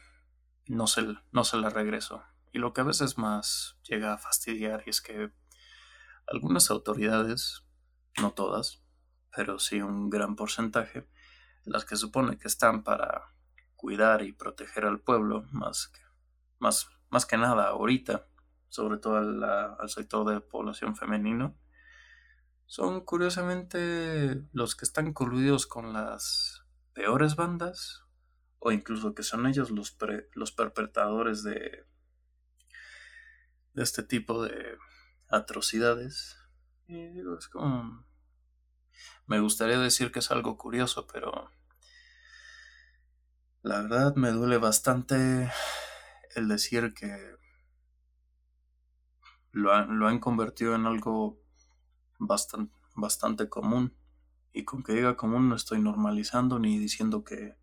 [0.66, 2.22] no se, no se la regreso.
[2.52, 5.32] Y lo que a veces más llega a fastidiar es que
[6.30, 7.64] algunas autoridades,
[8.20, 8.82] no todas,
[9.34, 11.06] pero sí un gran porcentaje,
[11.64, 13.34] las que supone que están para
[13.76, 16.00] cuidar y proteger al pueblo, más que,
[16.58, 18.26] más, más que nada ahorita,
[18.68, 21.56] sobre todo al sector de población femenino,
[22.66, 28.04] son curiosamente los que están coludidos con las peores bandas
[28.60, 29.96] o incluso que son ellos los,
[30.34, 31.84] los perpetradores de,
[33.72, 34.76] de este tipo de
[35.30, 36.36] atrocidades.
[36.86, 38.04] Y digo, es como...
[39.26, 41.50] Me gustaría decir que es algo curioso, pero
[43.62, 45.50] la verdad me duele bastante
[46.34, 47.36] el decir que
[49.52, 51.40] lo han, lo han convertido en algo
[52.18, 53.96] bastante, bastante común.
[54.52, 57.56] Y con que diga común no estoy normalizando ni diciendo que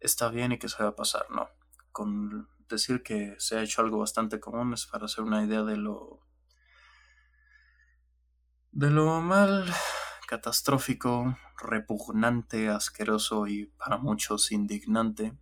[0.00, 1.48] está bien y que se va a pasar, no.
[1.92, 5.76] Con decir que se ha hecho algo bastante común es para hacer una idea de
[5.76, 6.31] lo
[8.72, 9.66] de lo mal,
[10.26, 15.36] catastrófico, repugnante, asqueroso y para muchos indignante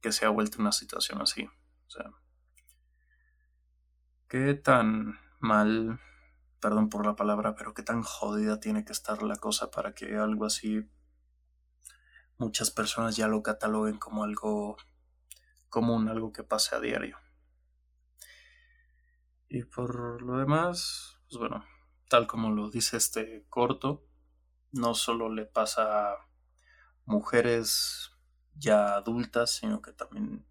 [0.00, 1.44] que se ha vuelto una situación así.
[1.44, 2.10] O sea,
[4.28, 6.00] qué tan mal
[6.60, 10.16] perdón por la palabra, pero qué tan jodida tiene que estar la cosa para que
[10.16, 10.90] algo así
[12.36, 14.76] muchas personas ya lo cataloguen como algo
[15.68, 17.16] común, algo que pase a diario.
[19.48, 21.64] Y por lo demás, pues bueno,
[22.10, 24.04] tal como lo dice este corto,
[24.72, 26.26] no solo le pasa a
[27.06, 28.10] mujeres
[28.54, 30.44] ya adultas, sino que también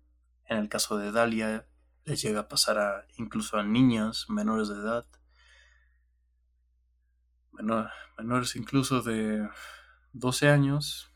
[0.46, 1.68] en el caso de Dalia
[2.06, 5.06] le llega a pasar a incluso a niñas menores de edad
[8.18, 9.48] menores incluso de
[10.14, 11.14] 12 años.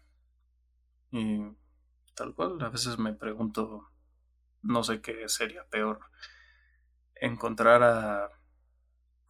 [1.12, 1.42] Y
[2.16, 3.90] tal cual, a veces me pregunto,
[4.62, 6.00] no sé qué sería peor,
[7.16, 8.30] encontrar a,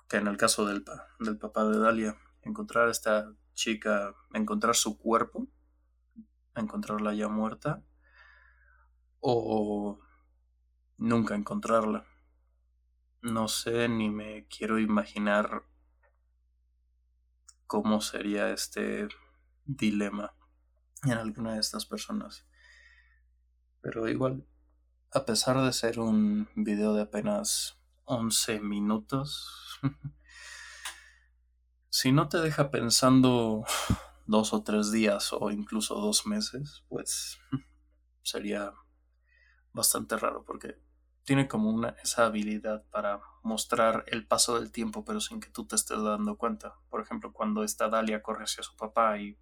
[0.08, 0.84] que en el caso del,
[1.20, 5.48] del papá de Dalia, encontrar a esta chica, encontrar su cuerpo,
[6.56, 7.84] encontrarla ya muerta,
[9.20, 10.00] o
[10.98, 12.06] nunca encontrarla.
[13.22, 15.64] No sé ni me quiero imaginar
[17.66, 19.08] cómo sería este
[19.66, 20.36] dilema
[21.04, 22.46] en alguna de estas personas.
[23.82, 24.46] Pero igual,
[25.12, 29.73] a pesar de ser un video de apenas 11 minutos,
[31.90, 33.66] si no te deja pensando
[34.26, 37.40] dos o tres días o incluso dos meses, pues
[38.24, 38.74] sería
[39.74, 40.80] bastante raro porque
[41.24, 45.66] tiene como una esa habilidad para mostrar el paso del tiempo pero sin que tú
[45.66, 46.76] te estés dando cuenta.
[46.90, 49.38] Por ejemplo, cuando esta Dalia corre hacia su papá y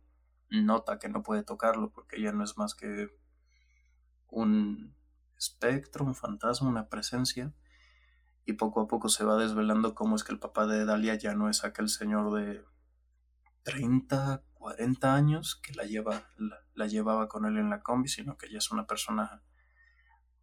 [0.50, 3.10] nota que no puede tocarlo porque ella no es más que
[4.28, 4.96] un
[5.38, 7.54] espectro, un fantasma, una presencia
[8.46, 11.36] y poco a poco se va desvelando cómo es que el papá de Dalia ya
[11.36, 12.64] no es aquel señor de
[13.64, 16.24] 30, 40 años que la, lleva,
[16.74, 19.44] la, llevaba con él en la combi, sino que ella es una persona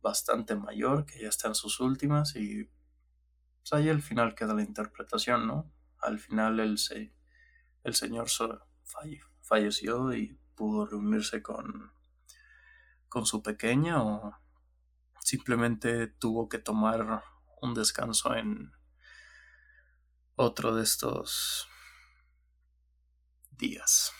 [0.00, 4.62] bastante mayor, que ya está en sus últimas y pues ahí al final queda la
[4.62, 5.72] interpretación, ¿no?
[6.00, 7.12] Al final el, se,
[7.82, 8.28] el señor
[9.40, 11.92] falleció y pudo reunirse con,
[13.08, 14.32] con su pequeña o
[15.20, 17.22] simplemente tuvo que tomar
[17.62, 18.70] un descanso en
[20.36, 21.68] otro de estos
[23.50, 24.12] días.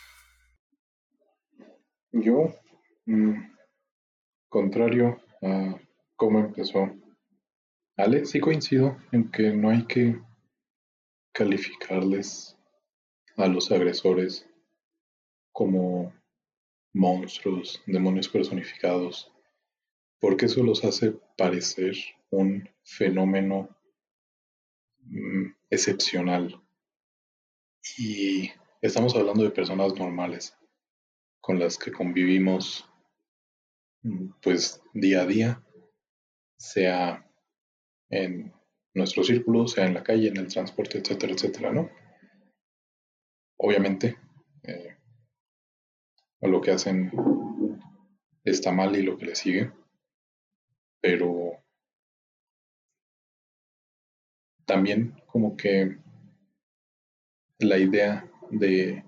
[2.11, 2.53] Yo,
[3.05, 3.33] mm,
[4.49, 5.79] contrario a
[6.15, 6.91] cómo empezó
[7.95, 10.21] Ale, sí coincido en que no hay que
[11.33, 12.57] calificarles
[13.35, 14.49] a los agresores
[15.51, 16.13] como
[16.93, 19.31] monstruos, demonios personificados,
[20.19, 21.95] porque eso los hace parecer
[22.31, 23.69] un fenómeno
[25.01, 26.61] mm, excepcional.
[27.97, 30.55] Y estamos hablando de personas normales
[31.41, 32.87] con las que convivimos
[34.03, 35.63] mm, pues día a día,
[36.57, 37.25] sea
[38.09, 38.53] en
[38.93, 41.89] nuestro círculo, sea en la calle, en el transporte, etcétera, etcétera, ¿no?
[43.57, 44.17] Obviamente,
[44.63, 44.97] eh,
[46.41, 47.11] lo que hacen
[48.43, 49.71] está mal y lo que le sigue,
[51.01, 51.48] pero
[54.69, 55.97] también como que
[57.57, 59.03] la idea de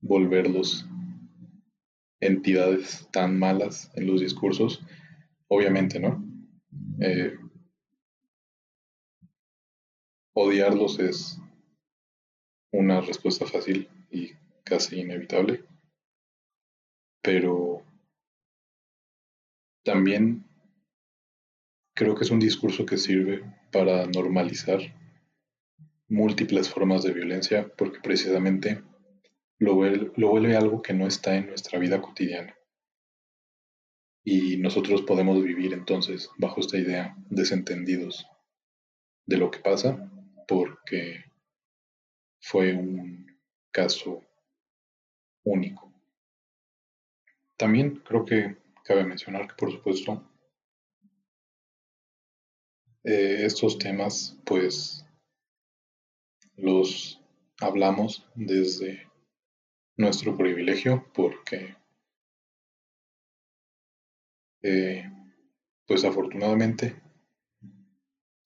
[0.00, 0.86] volverlos
[2.18, 4.82] entidades tan malas en los discursos,
[5.48, 6.24] obviamente, ¿no?
[6.98, 7.36] Eh,
[10.34, 11.38] odiarlos es
[12.72, 14.30] una respuesta fácil y
[14.64, 15.62] casi inevitable,
[17.20, 17.82] pero
[19.84, 20.42] también
[21.94, 24.80] creo que es un discurso que sirve para normalizar
[26.08, 28.82] múltiples formas de violencia porque precisamente
[29.58, 32.56] lo, vuelve algo que no está en nuestra vida cotidiana.
[34.24, 38.26] Y nosotros podemos vivir entonces bajo esta idea desentendidos
[39.26, 40.10] de lo que pasa
[40.46, 41.24] porque
[42.40, 43.26] fue un
[43.70, 44.22] caso
[45.44, 45.92] único.
[47.56, 50.28] También creo que cabe mencionar que por supuesto
[53.04, 55.04] eh, estos temas pues
[56.56, 57.20] los
[57.60, 59.08] hablamos desde
[59.96, 61.76] nuestro privilegio porque
[64.62, 65.10] eh,
[65.86, 67.00] pues afortunadamente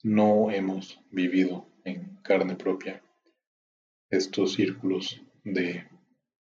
[0.02, 3.02] no hemos vivido en carne propia
[4.10, 5.86] estos círculos de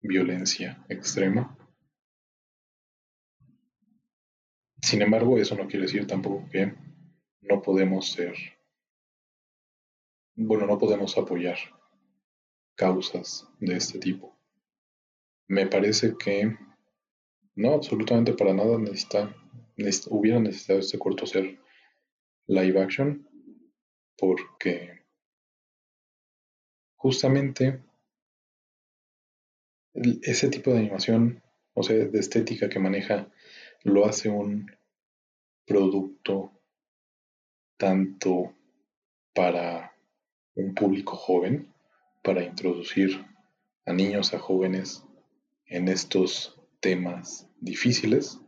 [0.02, 1.58] violencia extrema.
[4.82, 6.74] Sin embargo, eso no quiere decir tampoco que
[7.42, 8.36] no podemos ser,
[10.36, 11.58] bueno, no podemos apoyar
[12.76, 14.38] causas de este tipo.
[15.48, 16.58] Me parece que
[17.56, 19.36] no, absolutamente para nada necesita,
[20.10, 21.60] hubiera necesitado este corto ser
[22.48, 23.28] live action
[24.18, 25.02] porque
[26.96, 27.84] justamente
[29.94, 33.32] ese tipo de animación, o sea, de estética que maneja,
[33.84, 34.68] lo hace un
[35.66, 36.61] producto
[37.82, 38.54] tanto
[39.34, 39.98] para
[40.54, 41.74] un público joven,
[42.22, 43.26] para introducir
[43.88, 45.04] a niños, a jóvenes
[45.66, 48.40] en estos temas difíciles,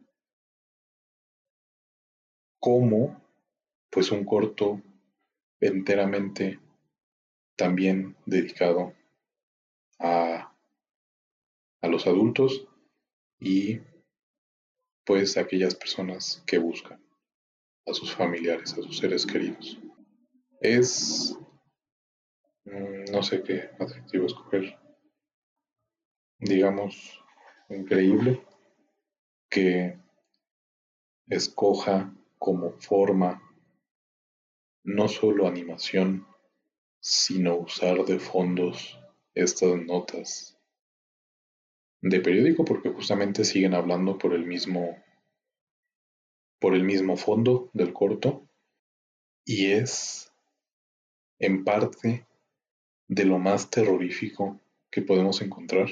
[2.60, 3.20] como
[3.90, 4.84] pues un corto
[5.60, 6.60] enteramente
[7.56, 8.94] también dedicado
[9.98, 10.54] a,
[11.82, 12.68] a los adultos
[13.40, 13.80] y
[15.04, 17.03] pues a aquellas personas que buscan
[17.86, 19.80] a sus familiares, a sus seres queridos.
[20.62, 21.38] Es,
[22.66, 24.78] mm, no sé qué adjetivo escoger,
[26.40, 27.22] digamos,
[27.70, 28.46] increíble
[29.50, 29.98] que
[31.28, 33.42] escoja como forma
[34.84, 36.28] no solo animación,
[37.00, 39.00] sino usar de fondos
[39.34, 40.58] estas notas
[42.02, 45.02] de periódico porque justamente siguen hablando por el mismo
[46.64, 48.48] por el mismo fondo del corto
[49.44, 50.32] y es
[51.38, 52.26] en parte
[53.10, 55.90] de lo más terrorífico que podemos encontrar,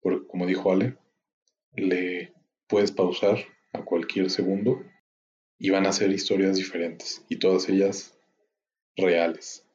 [0.00, 0.96] porque como dijo Ale,
[1.74, 2.32] le
[2.68, 3.36] puedes pausar
[3.74, 4.82] a cualquier segundo
[5.58, 8.18] y van a ser historias diferentes y todas ellas
[8.96, 9.66] reales.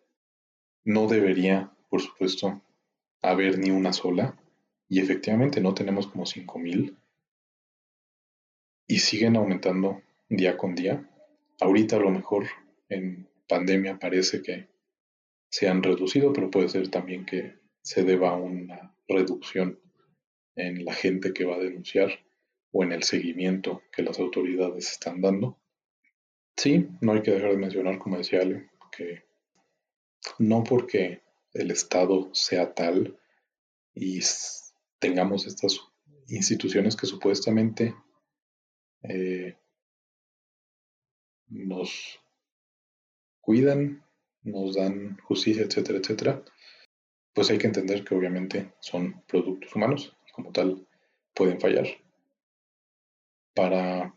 [0.84, 2.60] No debería, por supuesto,
[3.22, 4.36] haber ni una sola
[4.90, 6.98] y efectivamente no tenemos como 5000
[8.88, 11.10] y siguen aumentando día con día.
[11.60, 12.48] Ahorita a lo mejor
[12.90, 14.70] en pandemia parece que
[15.50, 19.80] se han reducido, pero puede ser también que se deba a una reducción
[20.56, 22.10] en la gente que va a denunciar
[22.72, 25.60] o en el seguimiento que las autoridades están dando.
[26.58, 29.24] Sí, no hay que dejar de mencionar, como decía Ale, que
[30.40, 31.22] no porque
[31.54, 33.20] el Estado sea tal
[33.94, 34.20] y
[35.00, 35.80] tengamos estas
[36.28, 37.96] instituciones que supuestamente
[39.04, 39.58] eh,
[41.48, 42.20] nos
[43.42, 44.04] cuidan,
[44.42, 46.44] nos dan justicia, etcétera, etcétera,
[47.34, 50.88] pues hay que entender que obviamente son productos humanos y como tal
[51.34, 51.88] pueden fallar.
[53.56, 54.16] Para...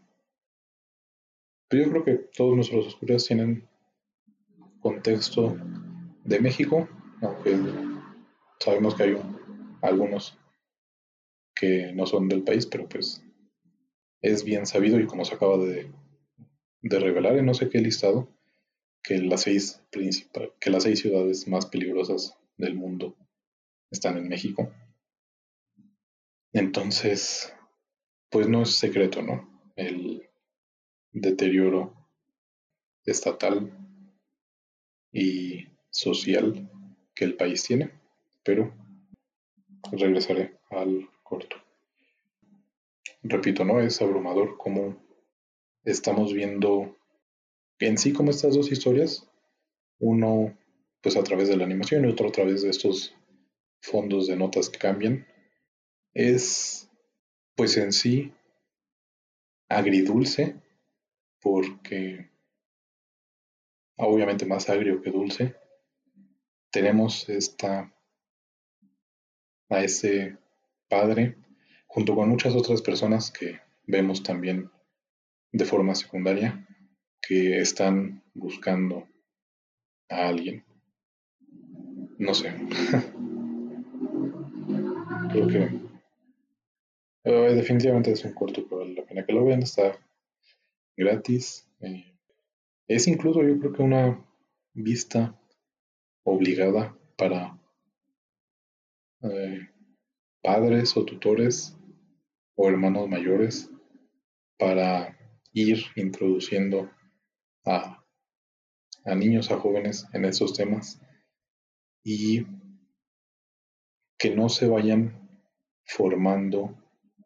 [1.69, 3.69] Pero pues yo creo que todos nuestros oscuros tienen
[4.81, 5.57] contexto
[6.25, 6.89] de México,
[7.21, 7.59] aunque
[8.61, 9.17] sabemos que hay
[9.83, 10.39] algunos
[11.55, 13.25] que no son del país, pero pues
[14.21, 15.91] es bien sabido y como se acaba de,
[16.89, 18.29] de revelar en no sé qué listado,
[19.03, 19.83] que las seis
[20.61, 23.17] que las seis ciudades más peligrosas del mundo
[23.91, 24.73] están en México.
[26.53, 27.53] Entonces,
[28.31, 29.49] pues no es secreto, ¿no?
[29.75, 30.29] El
[31.13, 31.95] deterioro
[33.05, 33.71] estatal
[35.13, 36.71] y social
[37.15, 37.91] que el país tiene,
[38.45, 38.73] pero
[39.93, 41.57] regresaré al corto.
[43.23, 43.81] Repito, ¿no?
[43.81, 45.06] Es abrumador cómo
[45.87, 46.97] estamos viendo
[47.79, 49.31] en sí como estas dos historias,
[49.99, 50.59] uno
[51.01, 53.15] pues a través de la animación y otro a través de estos
[53.81, 55.27] fondos de notas que cambian,
[56.13, 56.91] es
[57.55, 58.33] pues en sí
[59.69, 60.61] agridulce
[61.41, 62.31] porque
[63.97, 65.55] obviamente más agrio que dulce.
[66.71, 67.95] Tenemos esta
[69.69, 70.37] a ese
[70.89, 71.37] padre
[71.87, 74.71] junto con muchas otras personas que vemos también
[75.53, 76.67] de forma secundaria
[77.21, 79.09] que están buscando
[80.09, 80.65] a alguien.
[82.19, 82.55] No sé.
[85.33, 85.87] Creo que
[87.25, 89.63] eh, definitivamente es un corto pero la pena que lo vean.
[89.63, 89.99] Está
[90.97, 91.69] gratis.
[91.81, 92.17] Eh,
[92.89, 94.25] es incluso yo creo que una
[94.73, 95.37] vista
[96.25, 97.59] obligada para
[99.23, 99.69] eh,
[100.43, 101.77] padres o tutores
[102.55, 103.71] o hermanos mayores
[104.59, 105.16] para
[105.57, 106.91] ir introduciendo
[107.65, 108.05] a,
[109.07, 111.01] a niños, a jóvenes en esos temas
[112.05, 112.47] y
[114.19, 115.31] que no se vayan
[115.87, 116.77] formando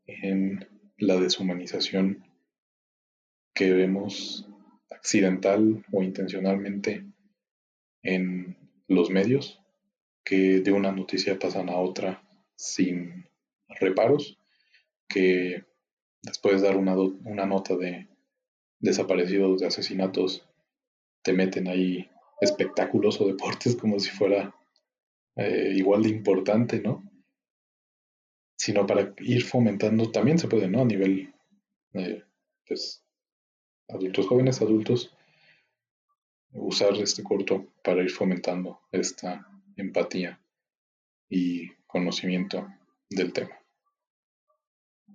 [0.07, 2.25] en la deshumanización
[3.53, 4.49] que vemos
[4.91, 7.05] accidental o intencionalmente
[8.05, 8.57] en
[8.87, 9.61] los medios,
[10.25, 12.23] que de una noticia pasan a otra
[12.55, 13.29] sin
[13.81, 14.39] reparos,
[15.09, 15.65] que
[16.23, 18.10] después de dar una, una nota de
[18.81, 20.47] desaparecidos, de asesinatos,
[21.23, 22.11] te meten ahí
[22.41, 24.55] espectáculos o deportes como si fuera
[25.37, 27.05] eh, igual de importante, ¿no?
[28.57, 30.83] Sino para ir fomentando, también se puede, ¿no?
[30.83, 31.33] A nivel,
[31.95, 32.25] eh,
[32.67, 33.05] pues,
[33.89, 35.15] adultos jóvenes, adultos,
[36.53, 40.41] usar este corto para ir fomentando esta empatía
[41.29, 42.67] y conocimiento
[43.09, 43.57] del tema.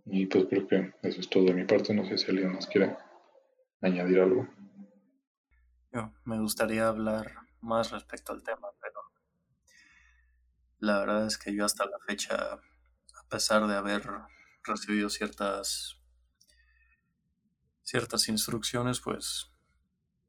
[0.06, 1.94] Y pues creo que eso es todo de mi parte.
[1.94, 2.96] No sé si alguien más quiere
[3.86, 4.48] añadir algo.
[5.92, 9.00] Yo me gustaría hablar más respecto al tema, pero
[10.80, 14.08] la verdad es que yo hasta la fecha, a pesar de haber
[14.64, 16.02] recibido ciertas
[17.84, 19.52] ciertas instrucciones, pues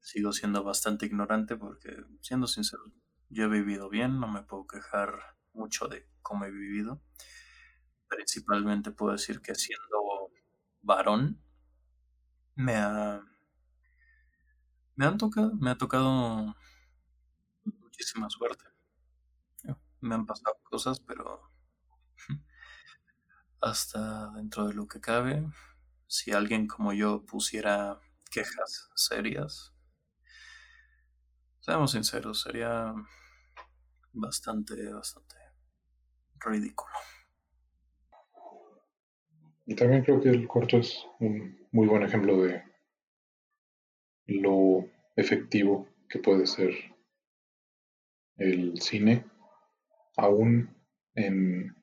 [0.01, 2.85] sigo siendo bastante ignorante porque, siendo sincero,
[3.31, 7.03] yo he vivido bien, no me puedo quejar mucho de cómo he vivido.
[8.09, 10.31] Principalmente puedo decir que siendo
[10.83, 11.43] varón
[12.55, 13.23] me ha
[14.97, 16.55] me han tocado, me ha tocado
[17.65, 18.65] muchísima suerte.
[20.01, 21.51] Me han pasado cosas, pero
[23.61, 25.47] hasta dentro de lo que cabe,
[26.07, 29.75] si alguien como yo pusiera quejas serias,
[31.61, 32.95] seamos sinceros, sería
[34.13, 35.37] bastante, bastante
[36.41, 36.95] ridículo.
[39.67, 42.63] Y también creo que el corto es un muy buen ejemplo de
[44.27, 46.73] lo efectivo que puede ser
[48.37, 49.25] el cine,
[50.17, 50.77] aún
[51.15, 51.75] en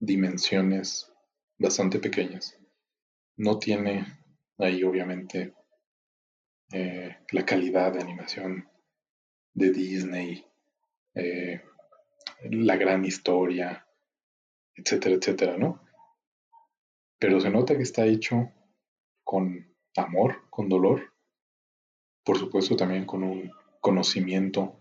[0.00, 1.12] dimensiones
[1.58, 2.58] bastante pequeñas.
[3.36, 4.06] No tiene
[4.58, 5.54] ahí obviamente
[6.72, 8.68] eh, la calidad de animación
[9.54, 10.44] de Disney,
[11.14, 11.62] eh,
[12.50, 13.86] la gran historia,
[14.74, 15.82] etcétera, etcétera, ¿no?
[17.18, 18.50] Pero se nota que está hecho
[19.22, 21.11] con amor, con dolor,
[22.24, 24.78] por supuesto también con un conocimiento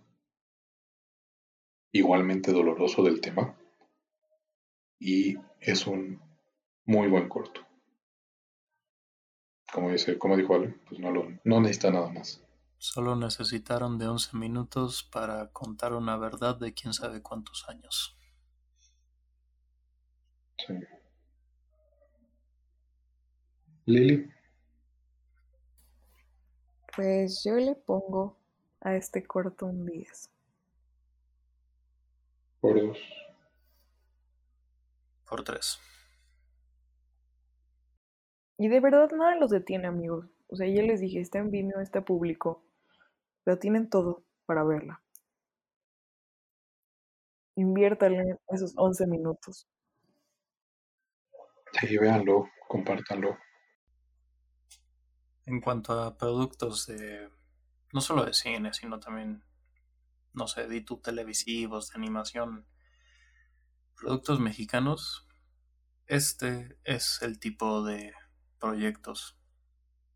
[1.91, 3.57] igualmente doloroso del tema.
[4.99, 6.21] y es un
[6.85, 7.61] muy buen corto.
[9.73, 12.43] Como dice, como dijo Ale, pues no, lo, no necesita nada más.
[12.77, 18.17] Solo necesitaron de 11 minutos para contar una verdad de quién sabe cuántos años.
[20.57, 20.73] Sí.
[23.85, 24.29] Lili.
[26.95, 28.37] Pues yo le pongo
[28.81, 30.29] a este corto un 10.
[32.59, 32.97] Por dos.
[35.27, 35.79] Por tres.
[38.57, 40.27] Y de verdad nada los detiene, amigos.
[40.47, 42.63] O sea, ya les dije, está en Vimeo, está público.
[43.43, 45.01] Pero tienen todo para verla.
[47.55, 49.67] Inviértanle esos 11 minutos.
[51.79, 53.37] Sí, véanlo, compártanlo.
[55.45, 57.29] En cuanto a productos de,
[57.93, 59.43] no solo de cine, sino también,
[60.33, 62.65] no sé, de YouTube televisivos, de animación,
[63.95, 65.27] productos mexicanos,
[66.07, 68.13] este es el tipo de
[68.59, 69.37] proyectos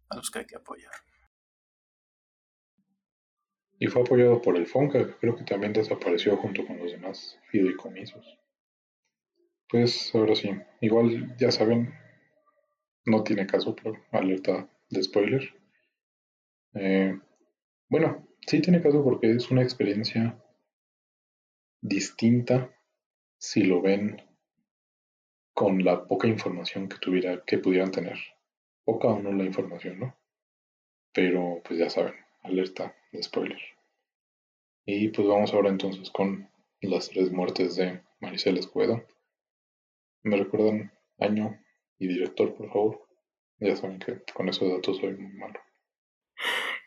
[0.10, 0.92] a los que hay que apoyar.
[3.78, 7.38] Y fue apoyado por el FONCA, que creo que también desapareció junto con los demás
[7.50, 8.26] fideicomisos.
[9.68, 10.52] Pues ahora sí,
[10.82, 11.94] igual ya saben,
[13.06, 15.54] no tiene caso, pero alerta de spoiler.
[16.74, 17.20] Eh,
[17.90, 20.42] bueno, sí tiene caso porque es una experiencia
[21.82, 22.76] distinta
[23.38, 24.22] si lo ven
[25.54, 28.18] con la poca información que tuviera, que pudieran tener.
[28.84, 30.18] Poca o no la información, ¿no?
[31.14, 32.14] Pero pues ya saben,
[32.44, 33.62] alerta de spoiler.
[34.86, 36.50] Y pues vamos ahora entonces con
[36.82, 39.06] las tres muertes de Maricel Escuedo.
[40.24, 41.60] ¿Me recuerdan año
[41.98, 43.08] y director, por favor?
[43.60, 45.60] Ya saben que con esos datos soy muy malo.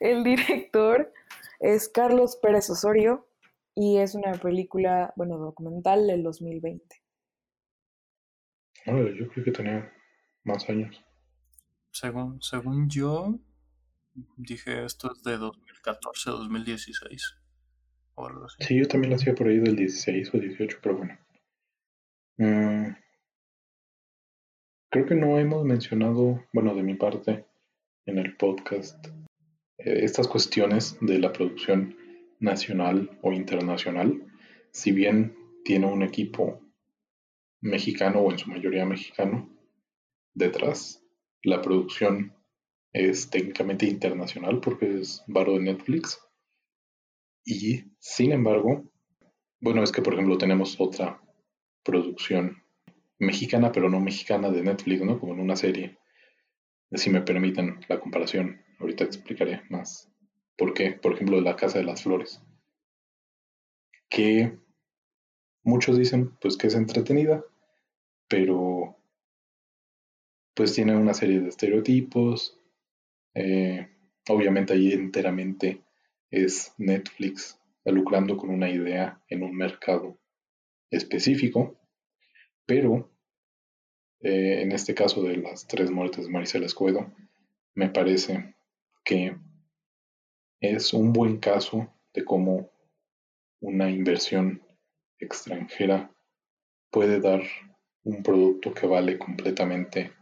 [0.00, 1.12] El director
[1.60, 3.26] es Carlos Pérez Osorio
[3.74, 6.84] y es una película, bueno, documental del 2020.
[8.86, 9.92] yo creo que tenía
[10.44, 11.04] más años.
[11.90, 13.38] Según, según yo,
[14.36, 17.34] dije esto es de 2014, 2016.
[18.14, 18.64] O algo así.
[18.64, 21.18] Sí, yo también lo hacía por ahí del 16 o 18, pero bueno.
[22.36, 22.94] Mm,
[24.90, 27.44] Creo que no hemos mencionado, bueno, de mi parte,
[28.06, 29.06] en el podcast,
[29.76, 31.94] eh, estas cuestiones de la producción
[32.40, 34.24] nacional o internacional.
[34.70, 36.62] Si bien tiene un equipo
[37.60, 39.50] mexicano o en su mayoría mexicano
[40.32, 41.04] detrás,
[41.42, 42.34] la producción
[42.94, 46.18] es técnicamente internacional porque es varo de Netflix.
[47.44, 48.84] Y sin embargo,
[49.60, 51.20] bueno, es que por ejemplo tenemos otra
[51.82, 52.62] producción
[53.18, 55.18] mexicana, pero no mexicana de Netflix, ¿no?
[55.18, 55.98] Como en una serie.
[56.92, 60.10] Si me permiten la comparación, ahorita explicaré más.
[60.56, 60.92] ¿Por qué?
[60.92, 62.42] Por ejemplo, La Casa de las Flores.
[64.08, 64.58] Que
[65.62, 67.44] muchos dicen pues que es entretenida,
[68.26, 68.96] pero
[70.54, 72.58] pues tiene una serie de estereotipos.
[73.34, 73.88] Eh,
[74.28, 75.82] obviamente ahí enteramente
[76.30, 80.18] es Netflix lucrando con una idea en un mercado
[80.90, 81.78] específico
[82.68, 83.10] pero
[84.20, 87.10] eh, en este caso de las tres muertes de Maricela Escuedo,
[87.74, 88.56] me parece
[89.02, 89.34] que
[90.60, 92.70] es un buen caso de cómo
[93.60, 94.62] una inversión
[95.18, 96.12] extranjera
[96.90, 97.40] puede dar
[98.04, 100.12] un producto que vale completamente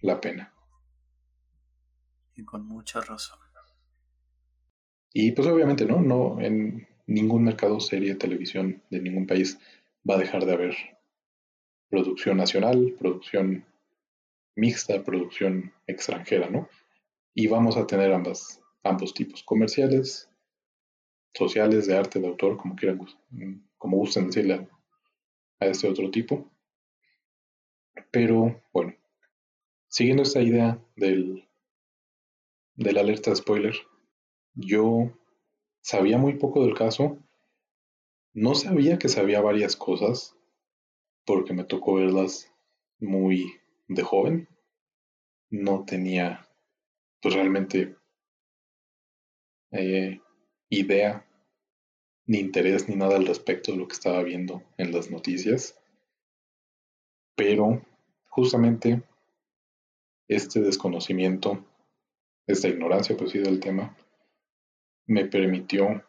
[0.00, 0.54] la pena.
[2.36, 3.40] Y con mucha razón.
[5.12, 9.58] Y pues obviamente no, no en ningún mercado serie, televisión de ningún país
[10.08, 10.97] va a dejar de haber
[11.88, 13.64] producción nacional, producción
[14.56, 16.68] mixta, producción extranjera, ¿no?
[17.34, 20.28] Y vamos a tener ambas, ambos tipos, comerciales,
[21.34, 22.98] sociales, de arte, de autor, como quieran,
[23.78, 24.68] como gusten decirle
[25.60, 26.50] a, este otro tipo.
[28.10, 28.94] Pero bueno,
[29.88, 31.46] siguiendo esta idea del,
[32.74, 33.76] del alerta spoiler,
[34.54, 35.12] yo
[35.80, 37.18] sabía muy poco del caso,
[38.32, 40.37] no sabía que sabía varias cosas,
[41.28, 42.50] porque me tocó verlas
[43.00, 44.48] muy de joven.
[45.50, 46.48] No tenía
[47.20, 47.96] pues realmente
[49.72, 50.22] eh,
[50.70, 51.28] idea
[52.24, 55.78] ni interés ni nada al respecto de lo que estaba viendo en las noticias.
[57.36, 57.84] Pero
[58.30, 59.02] justamente
[60.28, 61.62] este desconocimiento,
[62.46, 63.94] esta ignorancia pues sí del tema,
[65.04, 66.02] me permitió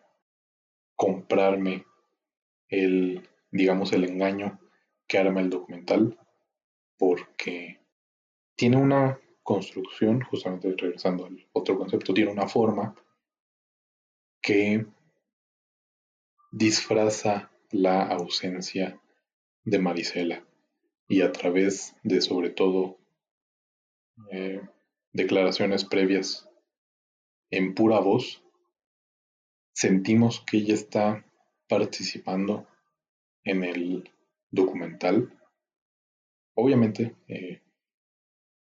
[0.95, 1.85] comprarme
[2.69, 4.57] el, digamos, el engaño
[5.09, 6.17] que arma el documental
[6.97, 7.81] porque
[8.55, 12.95] tiene una construcción, justamente regresando al otro concepto, tiene una forma
[14.41, 14.85] que
[16.51, 19.01] disfraza la ausencia
[19.63, 20.45] de Marisela.
[21.11, 22.99] y a través de sobre todo
[24.31, 24.61] eh,
[25.11, 26.47] declaraciones previas
[27.49, 28.43] en pura voz,
[29.73, 31.25] sentimos que ella está
[31.67, 32.67] participando
[33.43, 34.11] en el
[34.51, 35.37] documental.
[36.55, 37.61] Obviamente, eh,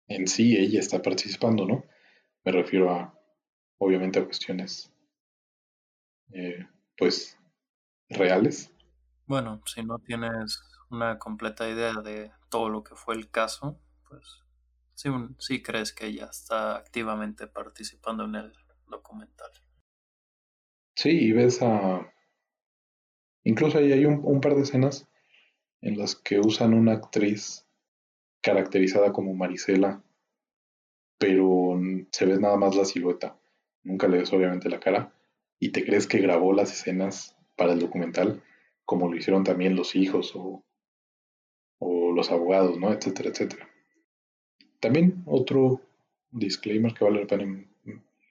[0.07, 1.85] en sí ella está participando, ¿no?
[2.43, 3.17] Me refiero a,
[3.77, 4.93] obviamente, a cuestiones,
[6.31, 6.65] eh,
[6.97, 7.38] pues,
[8.09, 8.71] reales.
[9.25, 14.45] Bueno, si no tienes una completa idea de todo lo que fue el caso, pues
[14.93, 15.09] sí,
[15.39, 18.53] sí crees que ella está activamente participando en el
[18.88, 19.51] documental.
[20.95, 22.13] Sí, y ves a...
[23.43, 25.07] Incluso ahí hay un, un par de escenas
[25.82, 27.65] en las que usan una actriz
[28.41, 30.03] caracterizada como Marisela,
[31.17, 31.80] pero
[32.11, 33.38] se ve nada más la silueta.
[33.84, 35.13] Nunca le ves obviamente la cara
[35.59, 38.43] y te crees que grabó las escenas para el documental
[38.88, 40.63] como lo hicieron también los hijos o,
[41.80, 42.93] o los abogados, ¿no?
[42.93, 43.69] Etcétera, etcétera.
[44.80, 45.82] También otro
[46.32, 47.65] disclaimer que vale la pena,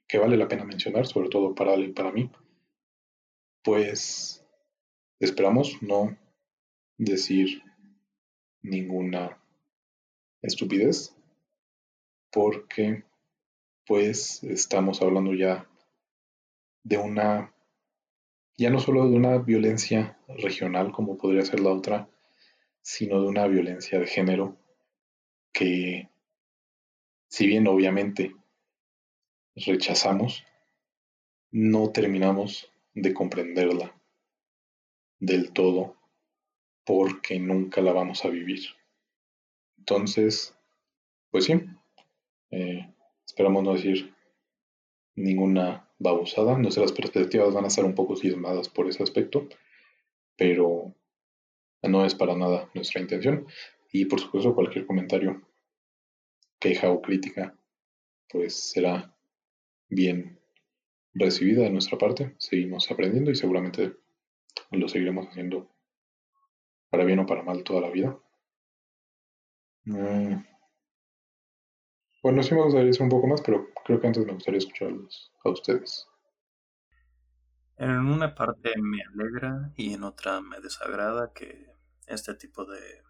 [0.08, 2.30] que vale la pena mencionar, sobre todo para para mí,
[3.62, 4.42] pues
[5.20, 6.16] esperamos no
[6.98, 7.62] decir
[8.62, 9.38] ninguna
[10.42, 11.14] estupidez
[12.30, 13.04] porque
[13.86, 15.68] pues estamos hablando ya
[16.82, 17.54] de una
[18.58, 22.08] ya no solo de una violencia regional como podría ser la otra,
[22.80, 24.56] sino de una violencia de género
[25.52, 26.08] que
[27.28, 28.34] si bien obviamente
[29.54, 30.44] rechazamos,
[31.50, 33.94] no terminamos de comprenderla
[35.18, 35.96] del todo
[36.86, 38.60] porque nunca la vamos a vivir.
[39.76, 40.56] Entonces,
[41.30, 41.60] pues sí,
[42.52, 42.94] eh,
[43.26, 44.14] esperamos no decir
[45.16, 46.56] ninguna babosada.
[46.56, 49.48] Nuestras perspectivas van a estar un poco cismadas por ese aspecto,
[50.36, 50.94] pero
[51.82, 53.46] no es para nada nuestra intención.
[53.92, 55.42] Y por supuesto, cualquier comentario,
[56.60, 57.58] queja o crítica,
[58.28, 59.12] pues será
[59.88, 60.38] bien
[61.14, 62.34] recibida de nuestra parte.
[62.38, 63.96] Seguimos aprendiendo y seguramente
[64.70, 65.75] lo seguiremos haciendo
[66.90, 68.18] para bien o para mal toda la vida.
[69.84, 70.44] Mm.
[72.22, 75.32] Bueno, sí me gustaría decir un poco más, pero creo que antes me gustaría escucharlos
[75.44, 76.08] a ustedes.
[77.78, 81.66] En una parte me alegra y en otra me desagrada que
[82.06, 83.02] este tipo de,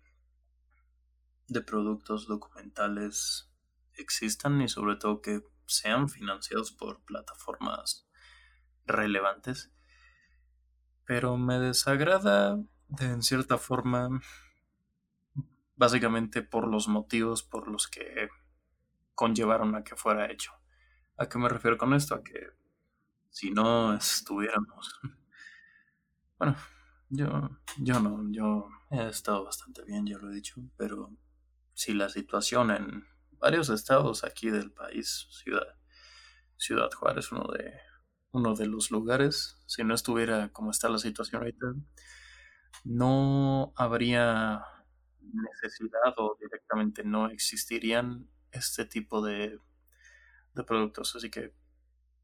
[1.47, 3.51] de productos documentales
[3.95, 8.09] existan y sobre todo que sean financiados por plataformas
[8.85, 9.73] relevantes.
[11.05, 14.21] Pero me desagrada de, en cierta forma
[15.77, 18.29] básicamente por los motivos por los que
[19.15, 20.53] conllevaron a que fuera hecho.
[21.17, 22.15] ¿A qué me refiero con esto?
[22.15, 22.51] A que
[23.31, 25.01] si no estuviéramos...
[26.39, 26.55] Bueno,
[27.09, 31.17] yo, yo no, yo he estado bastante bien, ya lo he dicho, pero
[31.73, 35.79] si la situación en varios estados aquí del país, Ciudad,
[36.57, 37.73] Ciudad Juárez, uno de,
[38.33, 41.75] uno de los lugares, si no estuviera como está la situación ahorita,
[42.85, 44.63] no habría
[45.21, 49.61] necesidad o directamente no existirían este tipo de,
[50.55, 51.17] de productos.
[51.17, 51.55] Así que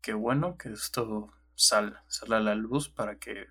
[0.03, 3.47] qué bueno que esto sal, sale a la luz para que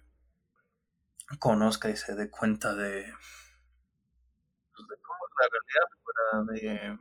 [1.40, 3.12] conozca y se dé cuenta de,
[4.76, 7.00] pues, de cómo es la realidad fuera de,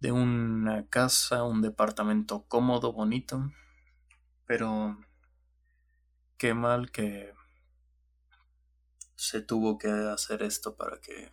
[0.00, 3.52] de una casa, un departamento cómodo, bonito,
[4.46, 4.98] pero
[6.38, 7.34] qué mal que
[9.14, 11.32] se tuvo que hacer esto para que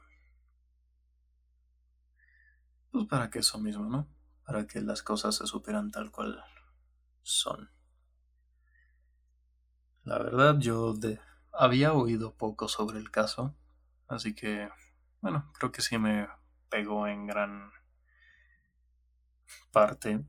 [2.91, 4.07] pues para que eso mismo, ¿no?
[4.45, 6.43] Para que las cosas se supieran tal cual
[7.23, 7.71] son.
[10.03, 11.19] La verdad, yo de,
[11.51, 13.55] había oído poco sobre el caso,
[14.07, 14.69] así que,
[15.21, 16.27] bueno, creo que sí me
[16.69, 17.71] pegó en gran
[19.71, 20.23] parte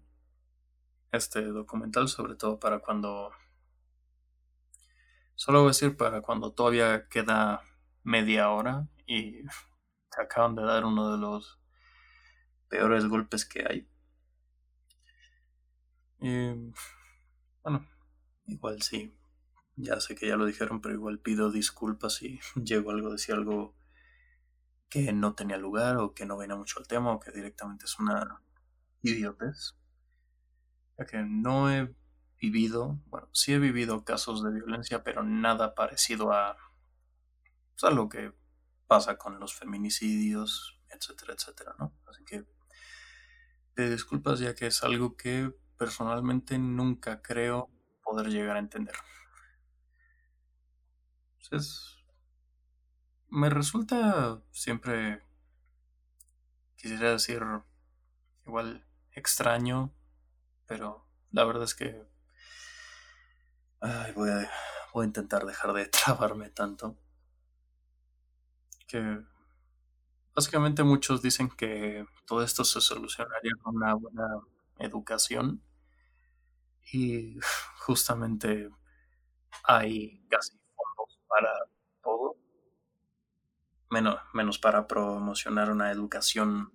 [1.13, 3.31] este documental, sobre todo para cuando...
[5.37, 7.63] Solo voy a decir para cuando todavía queda
[8.03, 9.43] media hora y
[10.11, 11.59] te acaban de dar uno de los
[12.69, 13.89] peores golpes que hay.
[16.21, 16.73] Y,
[17.63, 17.87] bueno,
[18.47, 19.15] igual sí,
[19.77, 23.75] ya sé que ya lo dijeron, pero igual pido disculpas si llego algo, decir algo
[24.89, 27.99] que no tenía lugar o que no venía mucho al tema o que directamente es
[27.99, 28.41] una
[29.03, 29.75] idiotez.
[30.97, 31.93] Ya que no he
[32.51, 36.57] vivido, bueno, sí he vivido casos de violencia, pero nada parecido a,
[37.73, 38.33] pues, a lo que
[38.87, 41.93] pasa con los feminicidios, etcétera, etcétera, ¿no?
[42.07, 42.45] Así que
[43.75, 47.71] pido disculpas ya que es algo que personalmente nunca creo
[48.03, 48.95] poder llegar a entender.
[51.51, 51.95] Es
[53.35, 55.21] me resulta siempre,
[56.77, 57.43] quisiera decir,
[58.47, 59.93] igual extraño,
[60.67, 62.07] pero la verdad es que
[64.15, 64.51] voy, a,
[64.93, 66.97] voy a intentar dejar de trabarme tanto.
[68.87, 69.21] Que
[70.35, 74.41] básicamente muchos dicen que todo esto se solucionaría con una buena
[74.79, 75.63] educación.
[76.93, 77.39] Y
[77.87, 78.71] justamente
[79.65, 81.51] hay casi fondos para
[82.03, 82.37] todo,
[83.91, 86.73] menos, menos para promocionar una educación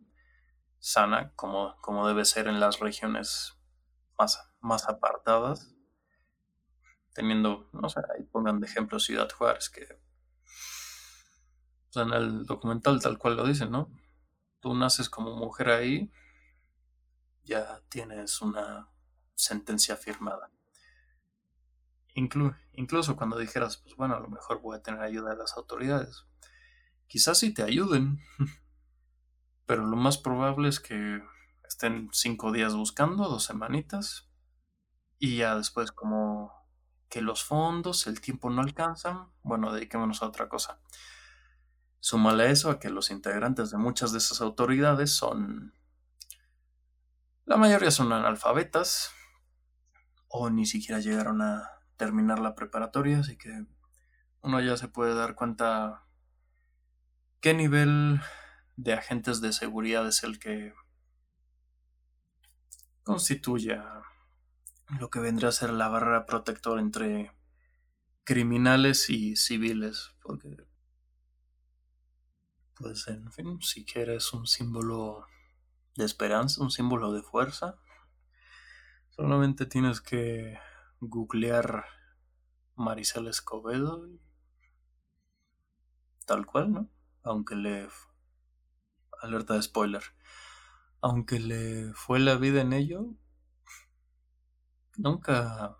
[0.79, 3.57] sana como, como debe ser en las regiones
[4.17, 5.75] más, más apartadas,
[7.13, 9.87] teniendo, no sé, ahí pongan de ejemplo Ciudad Juárez, que
[11.95, 13.91] en el documental tal cual lo dicen, ¿no?
[14.59, 16.11] Tú naces como mujer ahí,
[17.43, 18.89] ya tienes una
[19.35, 20.51] sentencia firmada.
[22.73, 26.25] incluso cuando dijeras, pues bueno, a lo mejor voy a tener ayuda de las autoridades.
[27.07, 28.19] Quizás sí te ayuden,
[29.65, 31.23] pero lo más probable es que
[31.67, 34.29] estén cinco días buscando, dos semanitas,
[35.17, 36.58] y ya después como
[37.09, 40.79] que los fondos, el tiempo no alcanzan, bueno, dediquémonos a otra cosa.
[41.99, 45.73] Súmale eso a que los integrantes de muchas de esas autoridades son...
[47.45, 49.11] La mayoría son analfabetas
[50.27, 53.65] o ni siquiera llegaron a terminar la preparatoria, así que
[54.41, 56.05] uno ya se puede dar cuenta
[57.41, 58.21] qué nivel
[58.77, 60.73] de agentes de seguridad es el que
[63.03, 63.81] constituye
[64.97, 67.31] lo que vendría a ser la barrera protectora entre
[68.23, 70.55] criminales y civiles, porque
[72.75, 75.25] pues en fin, si quieres un símbolo
[75.95, 77.77] de esperanza, un símbolo de fuerza,
[79.09, 80.57] solamente tienes que
[81.01, 81.85] googlear
[82.75, 84.07] Maricel Escobedo
[86.29, 86.89] tal cual, ¿no?
[87.23, 87.89] Aunque le
[89.19, 90.03] alerta de spoiler.
[91.01, 93.15] Aunque le fue la vida en ello,
[94.99, 95.77] nunca,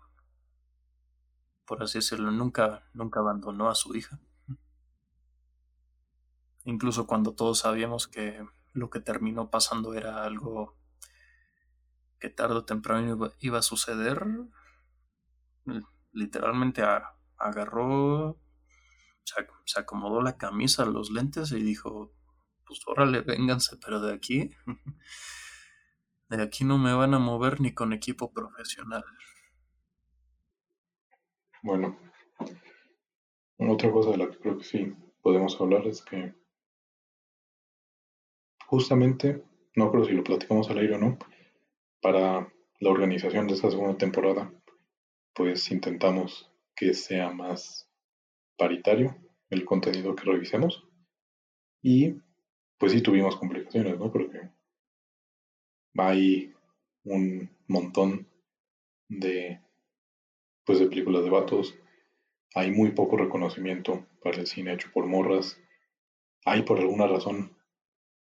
[1.66, 4.18] por así decirlo, nunca, nunca abandonó a su hija.
[6.64, 10.76] Incluso cuando todos sabíamos que lo que terminó pasando era algo
[12.18, 14.26] que tarde o temprano iba, a suceder,
[16.12, 16.82] literalmente
[17.38, 18.38] agarró,
[19.64, 22.12] se acomodó la camisa, los lentes y dijo,
[22.66, 24.50] pues órale, vénganse, pero de aquí,
[26.36, 29.04] de aquí no me van a mover ni con equipo profesional.
[31.62, 31.98] Bueno,
[33.58, 36.34] otra cosa de la que creo que sí podemos hablar es que
[38.66, 41.18] justamente, no creo si lo platicamos al aire o no,
[42.00, 44.52] para la organización de esta segunda temporada,
[45.34, 47.88] pues intentamos que sea más
[48.56, 49.16] paritario
[49.50, 50.86] el contenido que revisemos
[51.82, 52.14] y
[52.78, 54.10] pues sí tuvimos complicaciones, ¿no?
[54.10, 54.50] Porque
[55.96, 56.52] hay
[57.04, 58.26] un montón
[59.08, 59.60] de,
[60.64, 61.78] pues de películas de vatos,
[62.54, 65.60] hay muy poco reconocimiento para el cine hecho por morras,
[66.44, 67.56] hay por alguna razón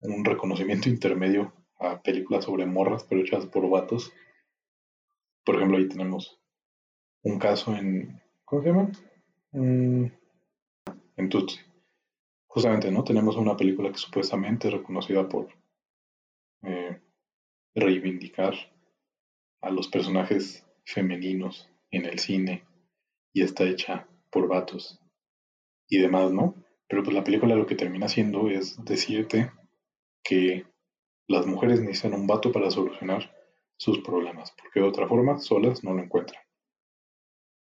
[0.01, 4.13] un reconocimiento intermedio a películas sobre morras pero hechas por vatos.
[5.45, 6.39] Por ejemplo, ahí tenemos
[7.23, 8.91] un caso en, ¿cómo se llama?
[9.51, 10.05] Mm,
[11.17, 11.59] en Tutsi
[12.53, 13.03] justamente, ¿no?
[13.03, 15.47] Tenemos una película que supuestamente es reconocida por
[17.75, 18.53] reivindicar
[19.61, 22.65] a los personajes femeninos en el cine
[23.33, 24.99] y está hecha por vatos
[25.87, 26.55] y demás, ¿no?
[26.87, 29.51] Pero pues la película lo que termina haciendo es decirte
[30.23, 30.65] que
[31.27, 33.33] las mujeres necesitan un vato para solucionar
[33.77, 36.41] sus problemas, porque de otra forma solas no lo encuentran.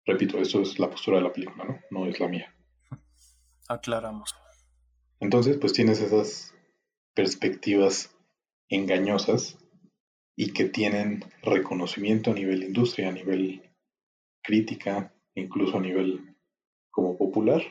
[0.05, 1.80] Repito, esto es la postura de la película, ¿no?
[1.91, 2.55] No es la mía.
[3.68, 4.34] Aclaramos.
[5.20, 6.55] Entonces, pues tienes esas
[7.14, 8.16] perspectivas
[8.70, 9.58] engañosas
[10.39, 13.63] y que tienen reconocimiento a nivel industria, a nivel
[14.43, 16.38] crítica, incluso a nivel
[16.91, 17.63] como popular.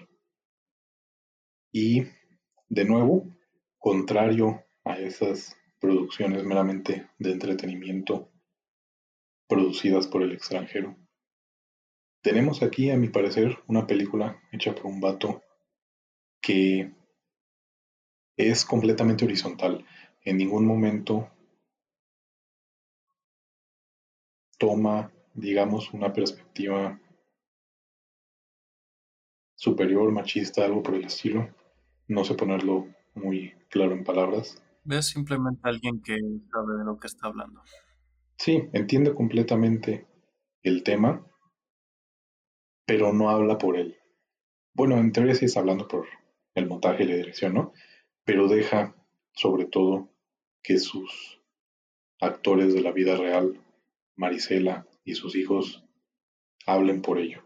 [1.72, 2.02] Y,
[2.68, 3.24] de nuevo,
[3.78, 8.32] contrario a esas producciones meramente de entretenimiento
[9.48, 10.96] producidas por el extranjero.
[12.20, 15.44] Tenemos aquí, a mi parecer, una película hecha por un vato
[16.42, 16.90] que
[18.36, 19.86] es completamente horizontal.
[20.24, 21.30] En ningún momento
[24.58, 27.00] toma, digamos, una perspectiva
[29.54, 31.48] superior, machista, algo por el estilo.
[32.08, 34.62] No sé ponerlo muy claro en palabras.
[34.84, 36.16] Ves simplemente a alguien que
[36.52, 37.62] sabe de lo que está hablando.
[38.38, 40.06] Sí, entiende completamente
[40.62, 41.26] el tema,
[42.86, 43.96] pero no habla por él.
[44.74, 46.06] Bueno, en teoría sí está hablando por
[46.54, 47.72] el montaje y la dirección, ¿no?
[48.24, 48.94] Pero deja
[49.32, 50.10] sobre todo
[50.62, 51.40] que sus
[52.20, 53.60] actores de la vida real,
[54.16, 55.84] Marisela y sus hijos,
[56.66, 57.44] hablen por ello.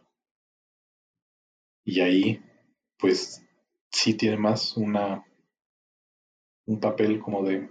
[1.85, 2.43] Y ahí,
[2.99, 3.45] pues,
[3.91, 5.25] sí tiene más una
[6.67, 7.69] un papel como de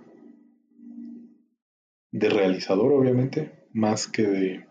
[2.12, 4.68] de realizador, obviamente, más que de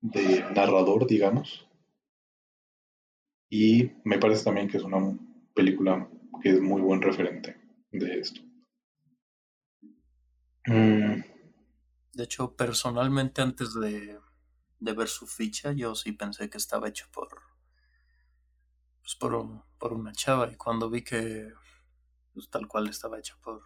[0.00, 1.68] de narrador, digamos.
[3.50, 5.18] Y me parece también que es una
[5.54, 6.08] película
[6.40, 7.56] que es muy buen referente
[7.90, 8.40] de esto.
[10.66, 11.29] Mm.
[12.12, 14.18] De hecho, personalmente antes de,
[14.80, 17.28] de, ver su ficha, yo sí pensé que estaba hecho por,
[19.00, 20.50] pues por, por una chava.
[20.50, 21.52] Y cuando vi que
[22.34, 23.62] pues, tal cual estaba hecho por,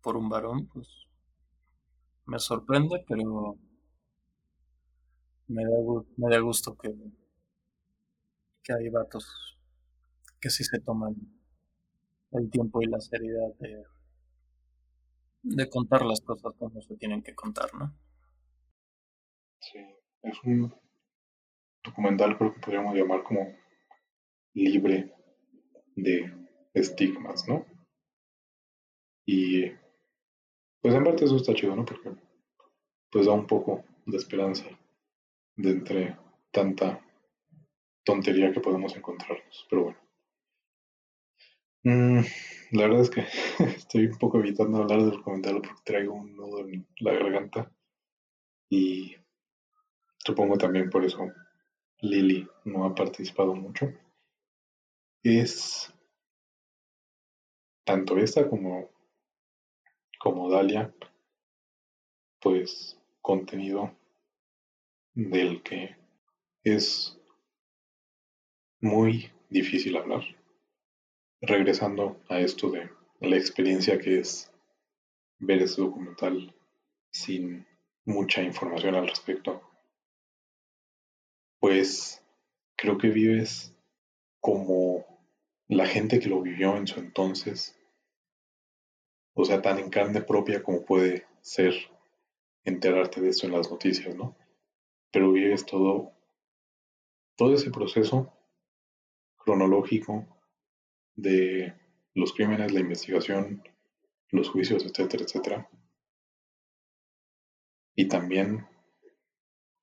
[0.00, 1.06] por un varón, pues
[2.26, 3.56] me sorprende, pero
[5.48, 5.70] me da,
[6.16, 6.94] me da gusto que,
[8.62, 9.58] que hay vatos
[10.40, 11.14] que sí se toman
[12.32, 13.84] el tiempo y la seriedad de,
[15.48, 17.94] de contar las cosas como se tienen que contar, ¿no?
[19.60, 19.78] Sí,
[20.22, 20.74] es un
[21.84, 23.54] documental creo que podríamos llamar como
[24.54, 25.14] libre
[25.94, 26.32] de
[26.74, 27.64] estigmas, ¿no?
[29.24, 29.70] Y
[30.80, 31.84] pues en parte eso está chido, ¿no?
[31.84, 32.10] Porque
[33.10, 34.66] pues da un poco de esperanza
[35.56, 36.16] de entre
[36.50, 37.00] tanta
[38.04, 39.66] tontería que podemos encontrarnos.
[39.70, 40.05] Pero bueno.
[41.86, 42.18] Mm,
[42.72, 43.20] la verdad es que
[43.76, 47.70] estoy un poco evitando hablar del comentario porque traigo un nudo en la garganta.
[48.68, 49.14] Y
[50.18, 51.30] supongo también por eso
[52.00, 53.92] Lily no ha participado mucho.
[55.22, 55.94] Es
[57.84, 58.90] tanto esta como,
[60.18, 60.92] como Dalia,
[62.40, 63.94] pues contenido
[65.14, 65.94] del que
[66.64, 67.16] es
[68.80, 70.24] muy difícil hablar.
[71.46, 72.90] Regresando a esto de
[73.20, 74.52] la experiencia que es
[75.38, 76.54] ver ese documental
[77.10, 77.66] sin
[78.04, 79.62] mucha información al respecto,
[81.60, 82.22] pues
[82.76, 83.74] creo que vives
[84.40, 85.06] como
[85.68, 87.76] la gente que lo vivió en su entonces,
[89.34, 91.74] o sea, tan en carne propia como puede ser
[92.64, 94.36] enterarte de esto en las noticias, ¿no?
[95.16, 96.12] pero vives todo,
[97.36, 98.30] todo ese proceso
[99.38, 100.26] cronológico
[101.16, 101.74] de
[102.14, 103.62] los crímenes, la investigación,
[104.30, 105.70] los juicios, etcétera, etcétera.
[107.94, 108.66] Y también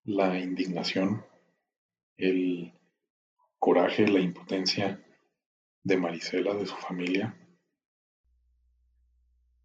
[0.04, 1.26] la indignación,
[2.18, 2.74] el
[3.58, 5.04] coraje, la impotencia
[5.84, 7.38] de Marisela, de su familia.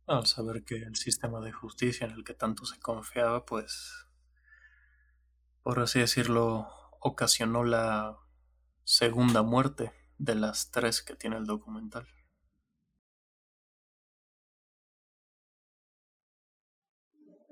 [0.06, 4.06] Al saber que el sistema de justicia en el que tanto se confiaba, pues
[5.62, 6.66] por así decirlo,
[7.00, 8.16] ocasionó la
[8.84, 12.06] segunda muerte de las tres que tiene el documental.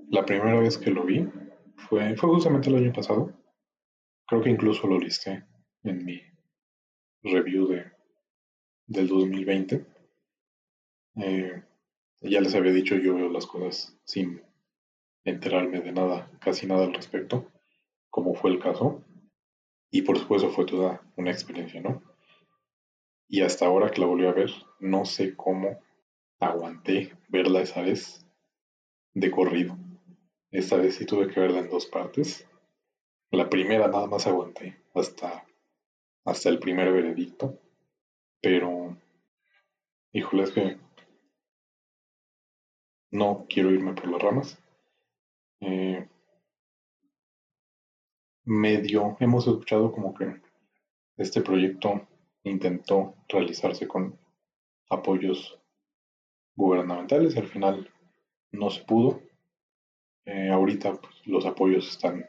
[0.08, 1.28] La primera vez que lo vi
[1.76, 3.32] fue, fue justamente el año pasado.
[4.26, 5.44] Creo que incluso lo listé
[5.82, 6.20] en mi
[7.22, 7.92] review de,
[8.86, 9.86] del 2020.
[11.16, 11.62] Eh,
[12.20, 14.42] ya les había dicho, yo veo las cosas sin
[15.24, 17.50] enterarme de nada, casi nada al respecto
[18.16, 19.04] como fue el caso.
[19.90, 22.02] Y por supuesto fue toda una experiencia, ¿no?
[23.28, 25.80] Y hasta ahora que la volví a ver, no sé cómo
[26.38, 28.24] aguanté verla esa vez
[29.14, 29.76] de corrido.
[30.50, 32.46] Esta vez sí tuve que verla en dos partes.
[33.30, 35.44] La primera nada más aguanté hasta,
[36.24, 37.58] hasta el primer veredicto.
[38.40, 38.96] Pero,
[40.12, 40.78] híjole, es que
[43.10, 44.62] no quiero irme por las ramas.
[45.60, 46.08] Eh,
[48.44, 50.40] medio hemos escuchado como que
[51.16, 52.06] este proyecto
[52.50, 54.18] intentó realizarse con
[54.88, 55.58] apoyos
[56.54, 57.90] gubernamentales al final
[58.52, 59.20] no se pudo.
[60.24, 62.28] Eh, ahorita pues, los apoyos están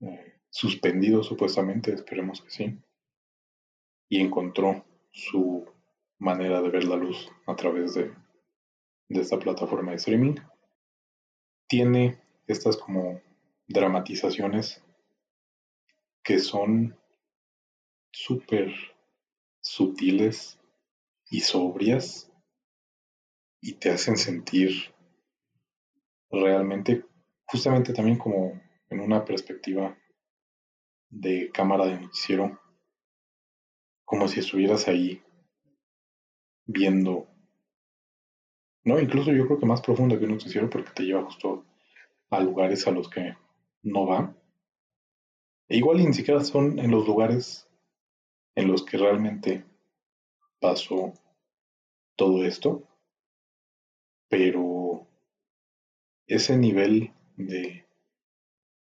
[0.00, 2.78] eh, suspendidos supuestamente, esperemos que sí.
[4.08, 5.66] Y encontró su
[6.18, 8.12] manera de ver la luz a través de,
[9.08, 10.36] de esta plataforma de streaming.
[11.68, 13.20] Tiene estas como
[13.68, 14.82] dramatizaciones
[16.22, 16.96] que son
[18.16, 18.72] súper
[19.60, 20.58] sutiles
[21.28, 22.32] y sobrias
[23.60, 24.94] y te hacen sentir
[26.30, 27.04] realmente,
[27.44, 28.58] justamente también como
[28.88, 29.98] en una perspectiva
[31.10, 32.58] de cámara de noticiero,
[34.04, 35.22] como si estuvieras ahí
[36.64, 37.28] viendo,
[38.84, 41.66] no, incluso yo creo que más profundo que un noticiero porque te lleva justo
[42.30, 43.36] a lugares a los que
[43.82, 44.34] no va.
[45.68, 47.66] E igual ni siquiera son en los lugares
[48.56, 49.64] en los que realmente
[50.58, 51.12] pasó
[52.16, 52.88] todo esto,
[54.28, 55.06] pero
[56.26, 57.86] ese nivel de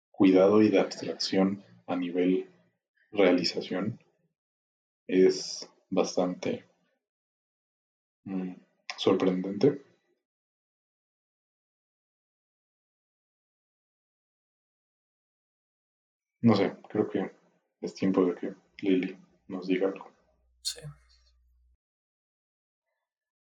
[0.10, 2.50] cuidado y de abstracción a nivel
[3.12, 4.00] realización
[5.08, 6.66] es bastante
[8.24, 8.54] mm,
[8.98, 9.86] sorprendente.
[16.42, 17.32] No sé, creo que
[17.82, 19.21] es tiempo de que Lily
[19.52, 20.08] nos diga algo.
[20.62, 20.80] Sí.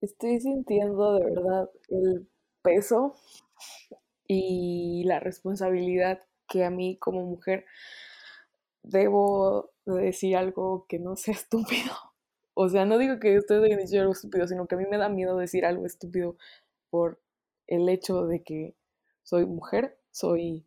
[0.02, 2.28] Estoy sintiendo de verdad el
[2.64, 3.16] peso
[4.28, 7.66] y la responsabilidad que a mí como mujer
[8.84, 11.93] debo decir algo que no sea estúpido.
[12.54, 14.97] O sea, no digo que ustedes deban decir algo estúpido, sino que a mí me
[14.97, 16.36] da miedo decir algo estúpido
[16.89, 17.22] por
[17.68, 18.76] el hecho de que
[19.24, 20.66] soy mujer, soy...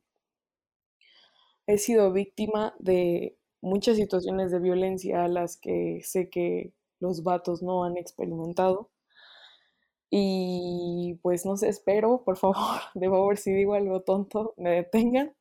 [1.66, 7.62] He sido víctima de muchas situaciones de violencia a las que sé que los vatos
[7.62, 8.90] no han experimentado.
[10.10, 12.56] Y pues no sé, espero, por favor,
[12.94, 15.34] de favor, si digo algo tonto, me detengan.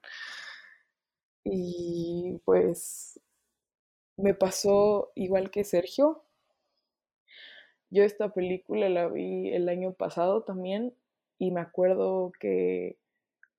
[1.43, 3.19] Y pues
[4.17, 6.23] me pasó igual que Sergio.
[7.89, 10.95] Yo esta película la vi el año pasado también
[11.37, 12.97] y me acuerdo que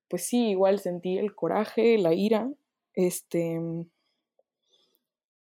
[0.09, 2.51] pues sí, igual sentí el coraje, la ira,
[2.93, 3.59] este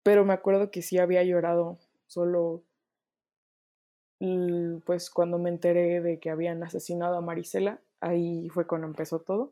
[0.07, 2.63] pero me acuerdo que sí había llorado solo
[4.85, 9.51] pues cuando me enteré de que habían asesinado a Marisela, ahí fue cuando empezó todo.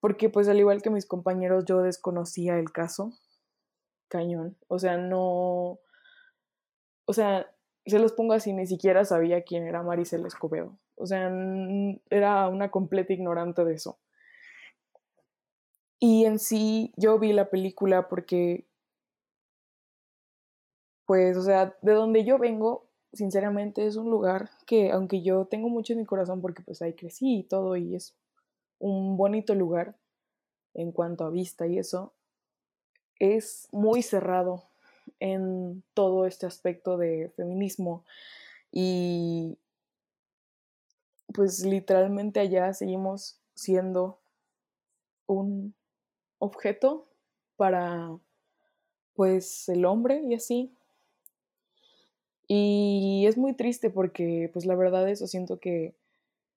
[0.00, 3.12] Porque pues al igual que mis compañeros yo desconocía el caso,
[4.08, 5.78] cañón, o sea, no,
[7.04, 7.54] o sea,
[7.86, 11.32] se los pongo así, ni siquiera sabía quién era Marisela Escobedo, o sea,
[12.10, 14.00] era una completa ignorante de eso.
[16.00, 18.66] Y en sí yo vi la película porque,
[21.10, 25.68] pues, o sea, de donde yo vengo, sinceramente es un lugar que, aunque yo tengo
[25.68, 28.14] mucho en mi corazón porque pues ahí crecí y todo y es
[28.78, 29.96] un bonito lugar
[30.72, 32.12] en cuanto a vista y eso,
[33.18, 34.68] es muy cerrado
[35.18, 38.04] en todo este aspecto de feminismo.
[38.70, 39.58] Y
[41.34, 44.20] pues literalmente allá seguimos siendo
[45.26, 45.74] un
[46.38, 47.08] objeto
[47.56, 48.16] para
[49.14, 50.76] pues el hombre y así
[52.52, 55.94] y es muy triste porque, pues la verdad, eso siento que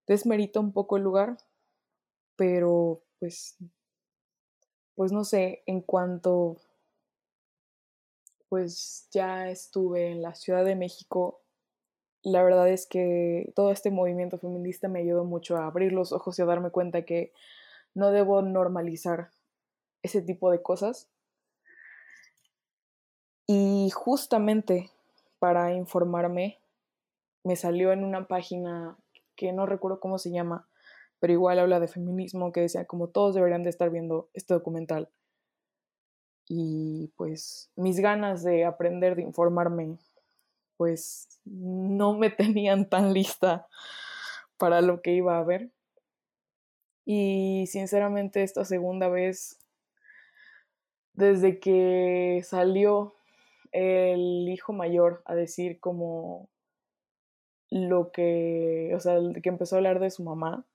[0.07, 1.37] desmerita un poco el lugar,
[2.35, 3.57] pero pues,
[4.95, 6.57] pues no sé, en cuanto
[8.49, 11.41] pues ya estuve en la Ciudad de México,
[12.23, 16.39] la verdad es que todo este movimiento feminista me ayudó mucho a abrir los ojos
[16.39, 17.33] y a darme cuenta que
[17.93, 19.29] no debo normalizar
[20.01, 21.07] ese tipo de cosas.
[23.45, 24.89] Y justamente
[25.43, 26.61] para informarme,
[27.43, 28.95] me salió en una página
[29.35, 30.69] que no recuerdo cómo se llama,
[31.19, 35.09] pero igual habla de feminismo, que decía como todos deberían de estar viendo este documental.
[36.47, 39.97] Y pues mis ganas de aprender, de informarme,
[40.77, 43.67] pues no me tenían tan lista
[44.55, 45.71] para lo que iba a ver.
[47.03, 49.59] Y sinceramente esta segunda vez,
[51.11, 53.15] desde que salió
[53.73, 56.49] el hijo mayor a decir como
[57.69, 60.65] lo que, o sea, que empezó a hablar de su mamá.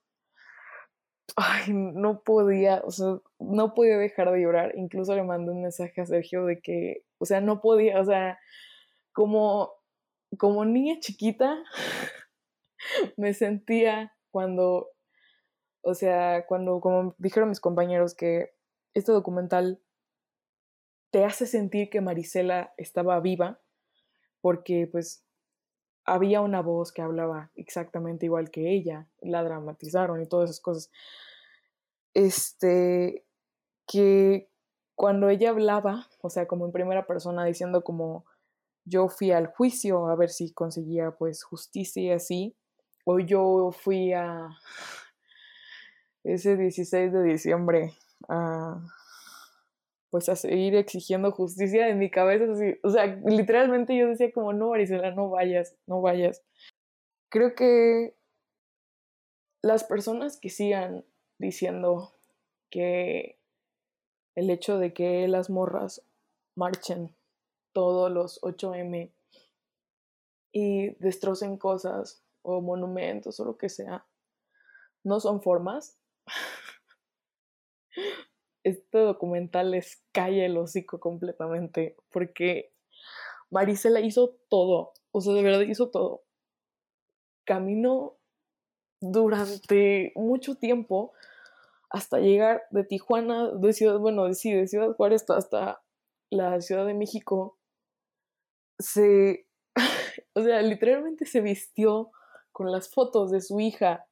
[1.35, 4.73] Ay, no podía, o sea, no podía dejar de llorar.
[4.75, 8.37] Incluso le mandé un mensaje a Sergio de que, o sea, no podía, o sea,
[9.13, 9.71] como,
[10.37, 11.63] como niña chiquita,
[13.17, 14.89] me sentía cuando,
[15.81, 18.51] o sea, cuando, como dijeron mis compañeros, que
[18.93, 19.81] este documental
[21.11, 23.59] te hace sentir que Marisela estaba viva
[24.41, 25.23] porque pues
[26.05, 30.91] había una voz que hablaba exactamente igual que ella, la dramatizaron y todas esas cosas.
[32.13, 33.25] Este,
[33.85, 34.49] que
[34.95, 38.25] cuando ella hablaba, o sea, como en primera persona, diciendo como
[38.85, 42.55] yo fui al juicio a ver si conseguía pues justicia y así,
[43.05, 44.49] o yo fui a
[46.23, 47.93] ese 16 de diciembre
[48.27, 48.81] a
[50.09, 52.51] pues a seguir exigiendo justicia en mi cabeza.
[52.51, 56.43] Así, o sea, literalmente yo decía como, no, Marisela, no vayas, no vayas.
[57.29, 58.15] Creo que
[59.61, 61.05] las personas que sigan
[61.37, 62.13] diciendo
[62.69, 63.39] que
[64.35, 66.01] el hecho de que las morras
[66.55, 67.15] marchen
[67.73, 69.11] todos los 8M
[70.51, 74.05] y destrocen cosas o monumentos o lo que sea,
[75.03, 75.97] no son formas.
[78.69, 82.71] Este documental les cae el hocico completamente porque
[83.49, 86.23] Marisela hizo todo, o sea, de verdad hizo todo.
[87.45, 88.17] Caminó
[89.01, 91.13] durante mucho tiempo
[91.89, 95.81] hasta llegar de Tijuana, de Ciudad, bueno, sí, de Ciudad Juárez hasta
[96.29, 97.57] la Ciudad de México.
[98.77, 99.47] Se,
[100.33, 102.11] o sea, literalmente se vistió
[102.51, 104.05] con las fotos de su hija.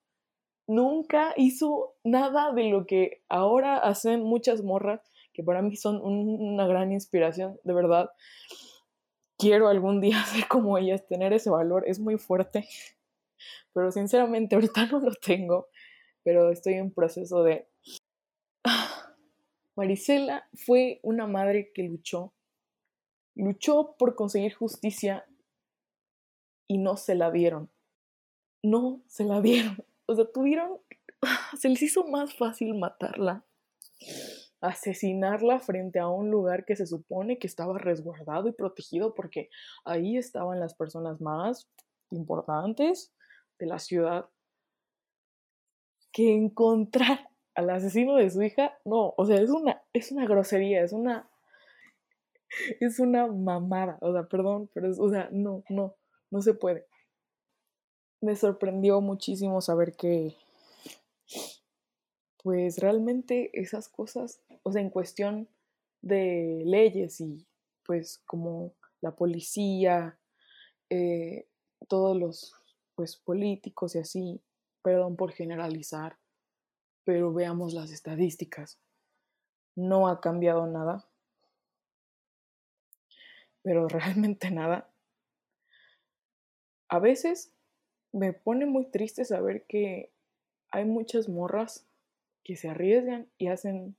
[0.68, 5.02] Nunca hizo nada de lo que ahora hacen muchas morras,
[5.34, 8.10] que para mí son una gran inspiración, de verdad.
[9.38, 12.68] Quiero algún día ser como ellas, tener ese valor, es muy fuerte
[13.78, 15.68] pero sinceramente ahorita no lo tengo,
[16.24, 17.68] pero estoy en proceso de...
[19.76, 22.34] Marisela fue una madre que luchó,
[23.36, 25.28] luchó por conseguir justicia
[26.68, 27.70] y no se la dieron.
[28.64, 29.86] No se la dieron.
[30.08, 30.80] O sea, tuvieron,
[31.60, 33.46] se les hizo más fácil matarla,
[34.62, 39.50] asesinarla frente a un lugar que se supone que estaba resguardado y protegido porque
[39.86, 41.70] ahí estaban las personas más
[42.10, 43.14] importantes
[43.60, 44.30] de la ciudad
[46.12, 50.84] que encontrar al asesino de su hija, no, o sea, es una, es una grosería,
[50.84, 51.30] es una,
[52.80, 55.96] es una mamada, o sea, perdón, pero o sea, no, no,
[56.32, 56.88] no se puede.
[58.20, 60.36] Me sorprendió muchísimo saber que,
[62.42, 65.48] pues realmente esas cosas, o sea, en cuestión
[66.02, 67.46] de leyes y
[67.86, 70.18] pues como la policía,
[70.90, 71.48] eh,
[71.88, 72.56] todos los
[72.96, 74.42] pues políticos y así,
[74.82, 76.18] perdón por generalizar,
[77.04, 78.80] pero veamos las estadísticas.
[79.76, 81.06] No ha cambiado nada,
[83.62, 84.90] pero realmente nada.
[86.90, 87.54] A veces
[88.18, 90.12] me pone muy triste saber que
[90.70, 91.88] hay muchas morras
[92.44, 93.96] que se arriesgan y hacen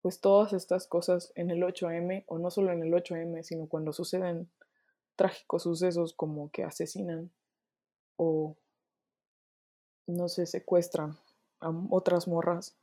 [0.00, 3.92] pues todas estas cosas en el 8M o no solo en el 8M, sino cuando
[3.92, 4.50] suceden
[5.14, 7.30] trágicos sucesos como que asesinan
[8.16, 8.56] o
[10.08, 11.16] no se secuestran
[11.60, 12.76] a otras morras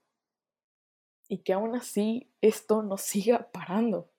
[1.28, 4.10] y que aún así esto no siga parando.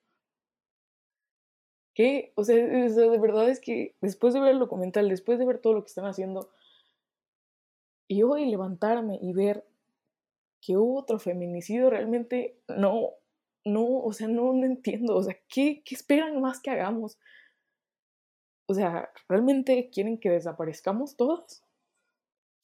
[1.95, 5.59] Que, o sea, de verdad es que después de ver el documental, después de ver
[5.59, 6.51] todo lo que están haciendo,
[8.09, 9.65] y hoy levantarme y ver
[10.61, 13.11] que hubo otro feminicidio, realmente no,
[13.65, 17.19] no, o sea, no, no entiendo, o sea, ¿qué, ¿qué esperan más que hagamos?
[18.67, 21.65] O sea, ¿realmente quieren que desaparezcamos todas?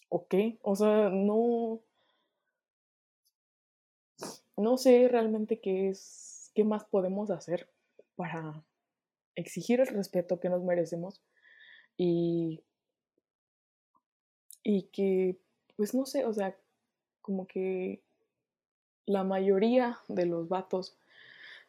[0.09, 0.59] ¿O qué?
[0.63, 1.81] O sea, no.
[4.57, 6.53] No sé realmente qué es.
[6.55, 7.69] qué más podemos hacer
[8.15, 8.65] para
[9.37, 11.23] exigir el respeto que nos merecemos.
[11.97, 12.63] Y.
[14.63, 15.39] Y que.
[15.77, 16.57] Pues no sé, o sea,
[17.21, 18.01] como que
[19.05, 20.97] la mayoría de los vatos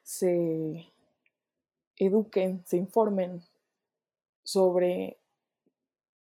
[0.01, 0.87] se
[1.97, 3.43] eduquen, se informen
[4.43, 5.17] sobre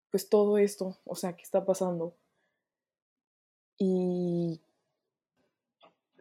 [0.09, 2.15] pues todo esto, o sea, que está pasando.
[3.77, 4.59] Y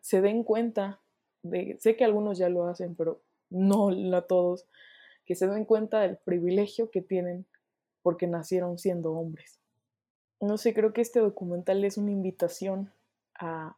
[0.03, 1.01] se den cuenta
[1.43, 4.67] de, sé que algunos ya lo hacen, pero no a todos,
[5.27, 7.45] que se den cuenta del privilegio que tienen
[8.03, 9.59] porque nacieron siendo hombres.
[10.41, 12.93] No sé, creo que este documental es una invitación
[13.39, 13.77] a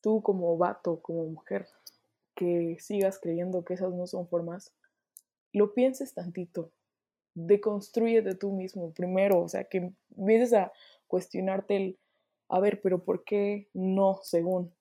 [0.00, 1.66] tú como vato, como mujer,
[2.34, 4.72] que sigas creyendo que esas no son formas,
[5.52, 6.70] lo pienses tantito,
[7.34, 10.72] de tú mismo primero, o sea, que empieces a
[11.06, 11.98] cuestionarte el,
[12.48, 14.72] a ver, pero ¿por qué no según?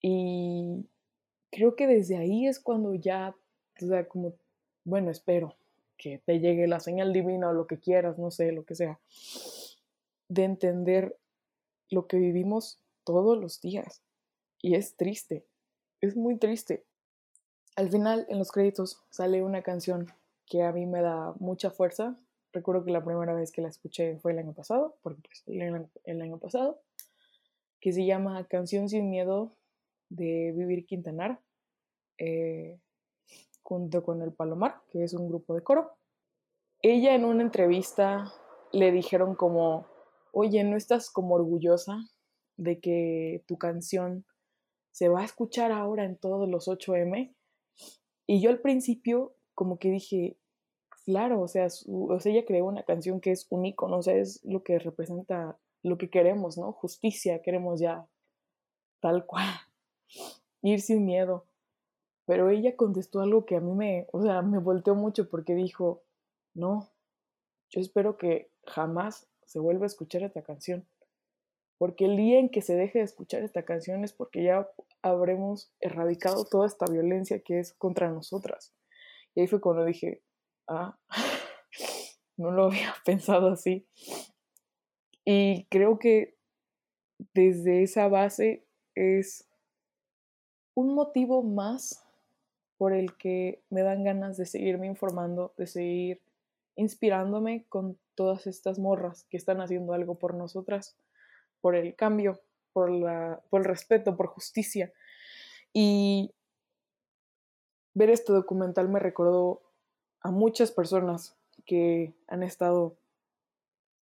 [0.00, 0.86] Y
[1.50, 3.34] creo que desde ahí es cuando ya,
[3.82, 4.34] o sea, como,
[4.88, 5.54] bueno, espero
[5.98, 8.98] que te llegue la señal divina o lo que quieras, no sé, lo que sea,
[10.28, 11.18] de entender
[11.90, 14.00] lo que vivimos todos los días.
[14.62, 15.44] Y es triste,
[16.00, 16.84] es muy triste.
[17.76, 20.06] Al final, en los créditos, sale una canción
[20.46, 22.16] que a mí me da mucha fuerza.
[22.52, 26.22] Recuerdo que la primera vez que la escuché fue el año pasado, porque pues, el,
[26.22, 26.80] año pasado,
[27.78, 29.52] que se llama Canción sin Miedo
[30.08, 31.40] de Vivir Quintanar,
[32.16, 32.78] eh,
[33.68, 35.90] junto con el Palomar, que es un grupo de coro.
[36.80, 38.32] Ella en una entrevista
[38.72, 39.86] le dijeron como,
[40.32, 41.98] oye, ¿no estás como orgullosa
[42.56, 44.24] de que tu canción
[44.90, 47.34] se va a escuchar ahora en todos los 8M?
[48.26, 50.38] Y yo al principio como que dije,
[51.04, 54.14] claro, o sea, o sea, ella creó una canción que es un icono, o sea,
[54.14, 56.72] es lo que representa lo que queremos, ¿no?
[56.72, 58.08] Justicia, queremos ya
[59.00, 59.54] tal cual,
[60.62, 61.47] ir sin miedo.
[62.28, 66.02] Pero ella contestó algo que a mí me, o sea, me volteó mucho porque dijo,
[66.52, 66.90] no,
[67.70, 70.86] yo espero que jamás se vuelva a escuchar esta canción.
[71.78, 74.68] Porque el día en que se deje de escuchar esta canción es porque ya
[75.00, 78.74] habremos erradicado toda esta violencia que es contra nosotras
[79.34, 80.22] Y ahí fue cuando dije,
[80.66, 80.98] ah,
[82.36, 83.88] no lo había pensado así.
[85.24, 86.36] Y creo que
[87.32, 89.48] desde esa base es
[90.74, 92.04] un motivo más
[92.78, 96.22] por el que me dan ganas de seguirme informando, de seguir
[96.76, 100.96] inspirándome con todas estas morras que están haciendo algo por nosotras,
[101.60, 102.40] por el cambio,
[102.72, 104.92] por, la, el respeto, por justicia.
[105.72, 106.32] Y
[107.94, 109.60] ver este documental me recordó
[110.20, 111.36] a muchas personas
[111.66, 112.96] que han estado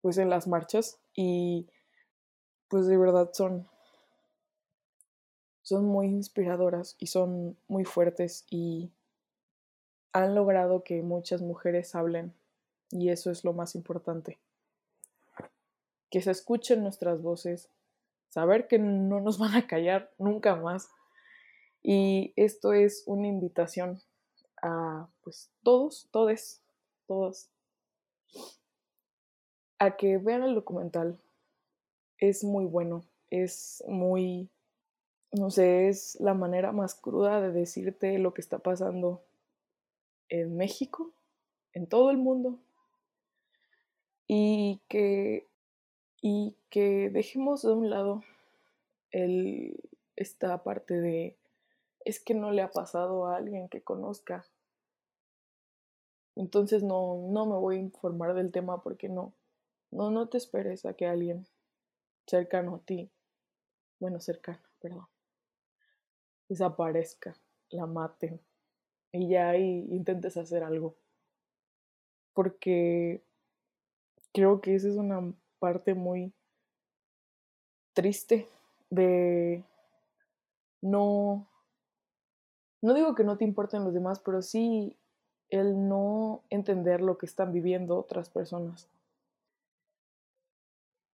[0.00, 1.68] pues en las marchas y
[2.68, 3.68] pues de verdad son
[5.64, 8.90] son muy inspiradoras y son muy fuertes y
[10.12, 12.34] han logrado que muchas mujeres hablen
[12.90, 14.38] y eso es lo más importante.
[16.10, 17.70] Que se escuchen nuestras voces,
[18.28, 20.88] saber que no nos van a callar nunca más
[21.82, 24.02] y esto es una invitación
[24.62, 26.60] a pues todos, todes,
[27.06, 27.48] todos
[29.78, 31.18] a que vean el documental.
[32.18, 34.50] Es muy bueno, es muy
[35.34, 39.22] no sé, es la manera más cruda de decirte lo que está pasando
[40.28, 41.12] en México,
[41.72, 42.58] en todo el mundo,
[44.26, 45.46] y que,
[46.22, 48.22] y que dejemos de un lado
[49.10, 49.80] el,
[50.16, 51.36] esta parte de
[52.04, 54.44] es que no le ha pasado a alguien que conozca.
[56.36, 59.32] Entonces no, no me voy a informar del tema porque no,
[59.90, 61.46] no, no te esperes a que alguien
[62.26, 63.10] cercano a ti,
[64.00, 65.06] bueno, cercano, perdón,
[66.48, 67.34] desaparezca,
[67.70, 68.40] la maten
[69.12, 70.94] y ya intentes hacer algo.
[72.32, 73.22] Porque
[74.32, 76.32] creo que esa es una parte muy
[77.94, 78.48] triste
[78.90, 79.62] de
[80.82, 81.46] no,
[82.82, 84.96] no digo que no te importen los demás, pero sí
[85.48, 88.88] el no entender lo que están viviendo otras personas.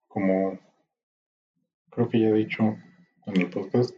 [0.08, 0.58] Como
[1.90, 2.62] creo que ya he dicho
[3.26, 3.94] en el podcast,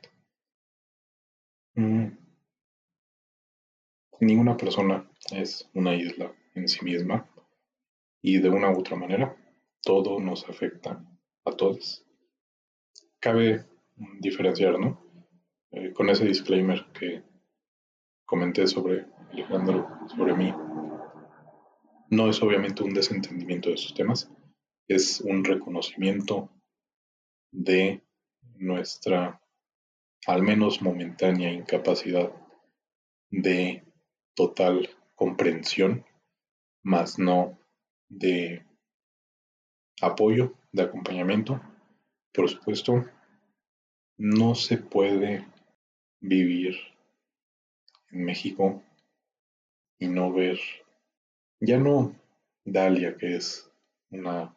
[1.74, 2.18] Mm.
[4.20, 7.28] Ninguna persona es una isla en sí misma
[8.20, 9.36] y de una u otra manera
[9.82, 11.04] todo nos afecta
[11.44, 12.06] a todos.
[13.18, 13.64] Cabe
[14.20, 15.02] diferenciar, ¿no?
[15.72, 17.22] Eh, con ese disclaimer que
[18.24, 20.54] comenté sobre Alejandro, sobre mí,
[22.10, 24.30] no es obviamente un desentendimiento de esos temas,
[24.86, 26.50] es un reconocimiento
[27.50, 28.02] de
[28.56, 29.40] nuestra
[30.26, 32.32] al menos momentánea incapacidad
[33.30, 33.82] de
[34.34, 36.04] total comprensión,
[36.82, 37.58] más no
[38.08, 38.64] de
[40.00, 41.60] apoyo, de acompañamiento.
[42.32, 43.04] Por supuesto,
[44.16, 45.46] no se puede
[46.20, 46.76] vivir
[48.10, 48.82] en México
[49.98, 50.58] y no ver,
[51.60, 52.14] ya no
[52.64, 53.70] Dalia, que es
[54.10, 54.56] una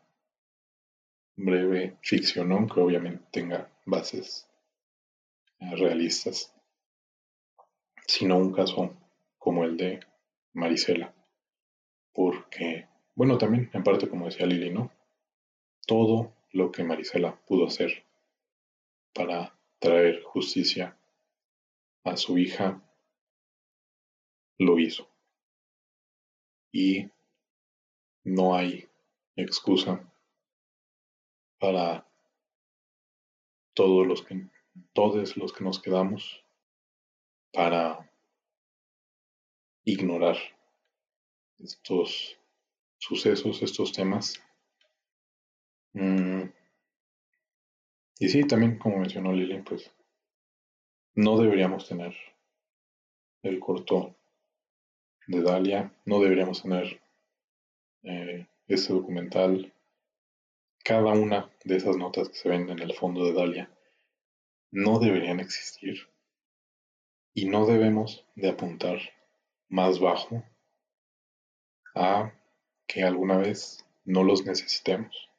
[1.35, 4.47] breve ficción, aunque obviamente tenga bases
[5.59, 6.53] realistas,
[8.07, 8.95] sino un caso
[9.37, 9.99] como el de
[10.53, 11.13] Marisela.
[12.13, 14.91] Porque, bueno, también en parte como decía Lili, ¿no?
[15.85, 18.05] Todo lo que Marisela pudo hacer
[19.13, 20.97] para traer justicia
[22.03, 22.81] a su hija,
[24.57, 25.09] lo hizo.
[26.71, 27.09] Y
[28.23, 28.89] no hay
[29.35, 30.11] excusa
[31.59, 32.07] para
[33.73, 34.49] todos los que
[34.93, 36.43] todos los que nos quedamos
[37.51, 38.09] para
[39.83, 40.37] ignorar
[41.59, 42.37] estos
[42.97, 44.41] sucesos, estos temas.
[45.93, 46.43] Mm.
[48.19, 49.91] Y sí, también como mencionó Lili, pues
[51.15, 52.15] no deberíamos tener
[53.43, 54.15] el corto
[55.27, 57.01] de Dalia, no deberíamos tener
[58.03, 59.73] eh, este documental,
[60.83, 63.74] cada una de esas notas que se ven en el fondo de Dalia
[64.71, 66.09] no deberían existir
[67.33, 68.99] y no debemos de apuntar
[69.69, 70.43] más bajo
[71.95, 72.33] a
[72.87, 75.29] que alguna vez no los necesitemos.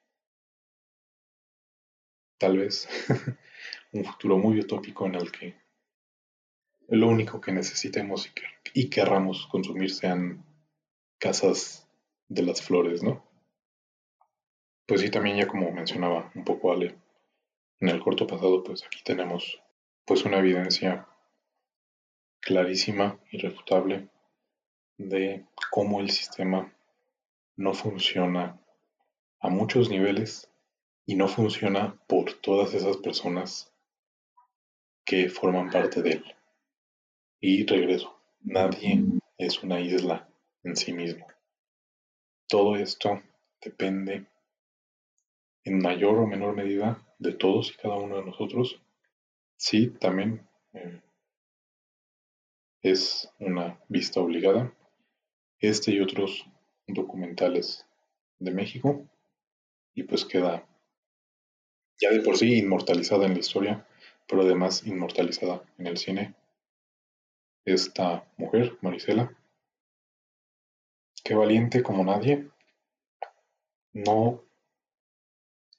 [2.38, 2.88] Tal vez
[3.92, 5.56] un futuro muy utópico en el que
[6.88, 8.26] lo único que necesitemos
[8.74, 10.44] y, y querramos consumir sean
[11.18, 11.88] casas
[12.28, 13.24] de las flores, ¿no?
[14.86, 16.96] Pues sí, también ya como mencionaba un poco Ale,
[17.80, 19.60] en el corto pasado, pues aquí tenemos
[20.04, 21.08] pues una evidencia
[22.40, 24.08] clarísima, irrefutable,
[24.98, 26.72] de cómo el sistema
[27.56, 28.60] no funciona
[29.40, 30.50] a muchos niveles
[31.04, 33.72] y no funciona por todas esas personas
[35.04, 36.24] que forman parte de él.
[37.40, 39.04] Y regreso, nadie
[39.38, 40.28] es una isla
[40.62, 41.26] en sí mismo.
[42.48, 43.22] Todo esto
[43.60, 44.26] depende
[45.64, 48.80] en mayor o menor medida de todos y cada uno de nosotros.
[49.56, 51.00] Sí, también eh,
[52.82, 54.72] es una vista obligada.
[55.58, 56.46] Este y otros
[56.86, 57.86] documentales
[58.38, 59.06] de México.
[59.94, 60.66] Y pues queda
[61.98, 63.86] ya de por sí inmortalizada en la historia,
[64.28, 66.34] pero además inmortalizada en el cine.
[67.64, 69.34] Esta mujer, Marisela,
[71.24, 72.48] que valiente como nadie,
[73.92, 74.45] no,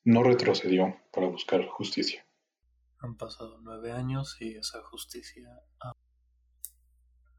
[0.08, 2.26] no retrocedió para buscar justicia.
[3.00, 5.50] Han pasado nueve años y esa justicia...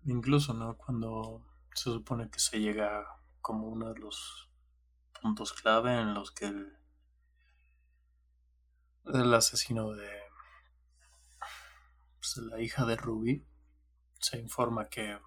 [0.04, 0.76] Incluso, ¿no?
[0.76, 3.06] Cuando se supone que se llega
[3.40, 4.50] como uno de los
[5.18, 6.76] puntos clave en los que el,
[9.14, 10.10] el asesino de
[12.18, 13.46] pues, la hija de Ruby
[14.20, 15.18] se informa que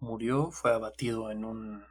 [0.00, 1.84] murió, fue abatido en un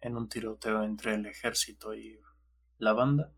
[0.00, 2.18] en un tiroteo entre el ejército y
[2.78, 3.34] la banda.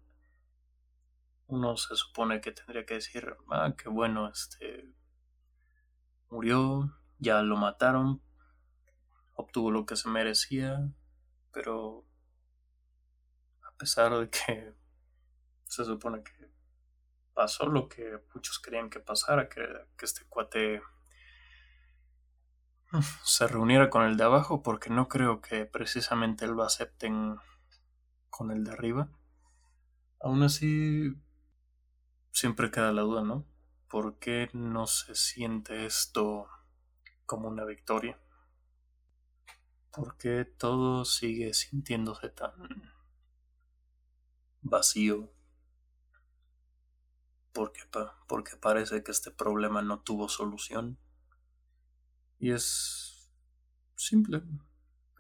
[1.53, 4.91] Uno se supone que tendría que decir, ah, qué bueno, este
[6.31, 8.23] murió, ya lo mataron,
[9.35, 10.91] obtuvo lo que se merecía,
[11.53, 12.07] pero
[13.71, 14.73] a pesar de que
[15.69, 16.51] se supone que
[17.35, 19.61] pasó lo que muchos creían que pasara, que,
[19.99, 20.81] que este cuate
[23.25, 27.37] se reuniera con el de abajo, porque no creo que precisamente lo acepten
[28.31, 29.11] con el de arriba.
[30.19, 31.15] Aún así,
[32.33, 33.47] siempre queda la duda, ¿no?
[33.89, 36.49] ¿Por qué no se siente esto
[37.27, 38.19] como una victoria?
[39.93, 42.53] ¿Por qué todo sigue sintiéndose tan
[44.63, 45.31] vacío?
[47.53, 47.81] Porque,
[48.27, 50.99] porque parece que este problema no tuvo solución.
[52.39, 53.31] Y es
[53.95, 54.43] simple.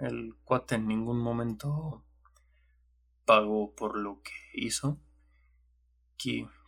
[0.00, 2.06] El cuate en ningún momento
[3.26, 4.98] pagó por lo que hizo.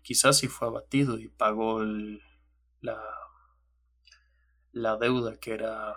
[0.04, 3.02] Quizás sí fue abatido y pagó la,
[4.70, 5.96] la deuda que era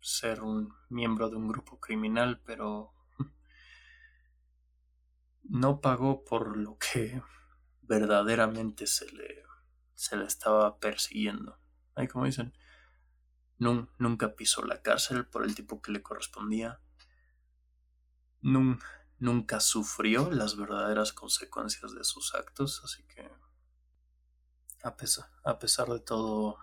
[0.00, 2.92] ser un miembro de un grupo criminal, pero
[5.42, 7.22] no pagó por lo que
[7.80, 9.42] verdaderamente se le,
[9.94, 11.58] se le estaba persiguiendo.
[11.94, 12.52] Ahí como dicen,
[13.58, 16.78] nunca pisó la cárcel por el tipo que le correspondía.
[19.24, 23.28] Nunca sufrió las verdaderas consecuencias de sus actos, así que
[24.82, 26.58] a pesar, a pesar de todo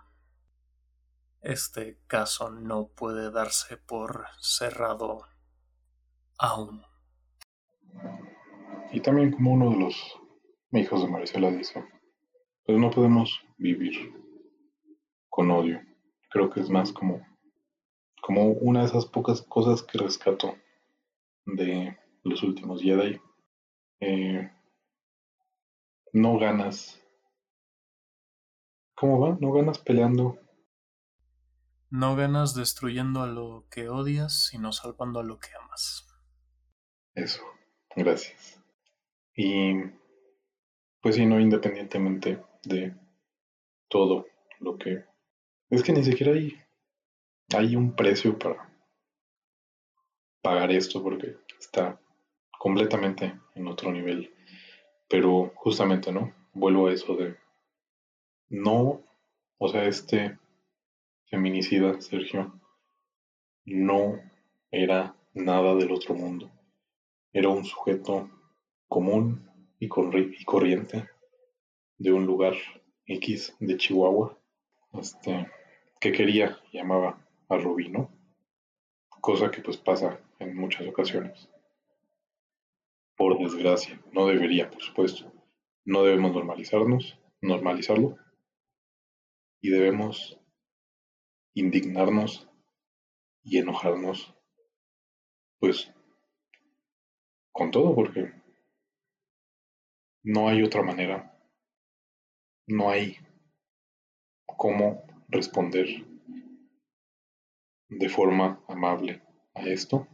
[1.40, 5.26] este caso no puede darse por cerrado
[6.38, 6.82] aún.
[8.92, 9.96] Y también como uno de los
[10.70, 11.84] hijos de Marisela dice,
[12.64, 14.14] pues no podemos vivir
[15.28, 15.80] con odio.
[16.30, 17.26] Creo que es más como,
[18.22, 20.54] como una de esas pocas cosas que rescato
[21.44, 23.20] de los últimos Jedi.
[24.00, 24.50] Eh,
[26.12, 27.00] no ganas.
[28.94, 29.36] ¿Cómo va?
[29.40, 30.38] No ganas peleando
[31.92, 36.08] no ganas destruyendo a lo que odias, sino salvando a lo que amas.
[37.14, 37.42] Eso,
[37.94, 38.58] gracias.
[39.36, 39.74] Y
[41.02, 42.96] pues sí, no independientemente de
[43.88, 44.26] todo
[44.60, 45.04] lo que...
[45.68, 46.58] Es que ni siquiera hay,
[47.54, 48.74] hay un precio para
[50.40, 52.00] pagar esto porque está
[52.62, 54.32] completamente en otro nivel.
[55.08, 56.32] Pero justamente, ¿no?
[56.52, 57.36] Vuelvo a eso de...
[58.50, 59.02] No,
[59.58, 60.38] o sea, este
[61.28, 62.60] feminicida, Sergio,
[63.64, 64.20] no
[64.70, 66.52] era nada del otro mundo.
[67.32, 68.30] Era un sujeto
[68.86, 71.08] común y, corriente
[71.98, 72.54] de un lugar
[73.06, 74.38] X de Chihuahua,
[74.92, 75.50] este,
[76.00, 78.08] que quería y amaba a Rubino,
[79.20, 81.48] cosa que pues pasa en muchas ocasiones.
[83.16, 85.32] Por desgracia, no debería, por supuesto.
[85.84, 88.16] No debemos normalizarnos, normalizarlo,
[89.60, 90.38] y debemos
[91.54, 92.48] indignarnos
[93.42, 94.34] y enojarnos,
[95.58, 95.92] pues,
[97.52, 98.32] con todo, porque
[100.24, 101.38] no hay otra manera,
[102.66, 103.16] no hay
[104.46, 105.86] cómo responder
[107.88, 109.22] de forma amable
[109.54, 110.06] a esto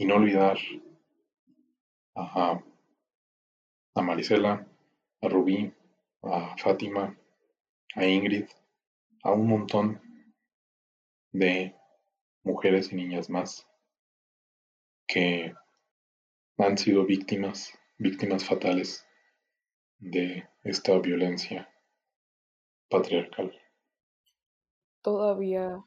[0.00, 0.56] y no olvidar
[2.14, 2.58] a,
[3.96, 4.66] Marisela,
[5.20, 5.70] a Rubí,
[6.22, 7.14] a Fátima,
[7.94, 8.46] a Ingrid,
[9.22, 10.00] a un montón
[11.32, 11.76] de
[12.44, 13.68] mujeres y niñas más
[15.06, 15.54] que
[16.56, 19.06] han sido víctimas, víctimas fatales
[19.98, 21.68] de esta violencia
[22.88, 23.52] patriarcal.
[25.02, 25.84] Todavía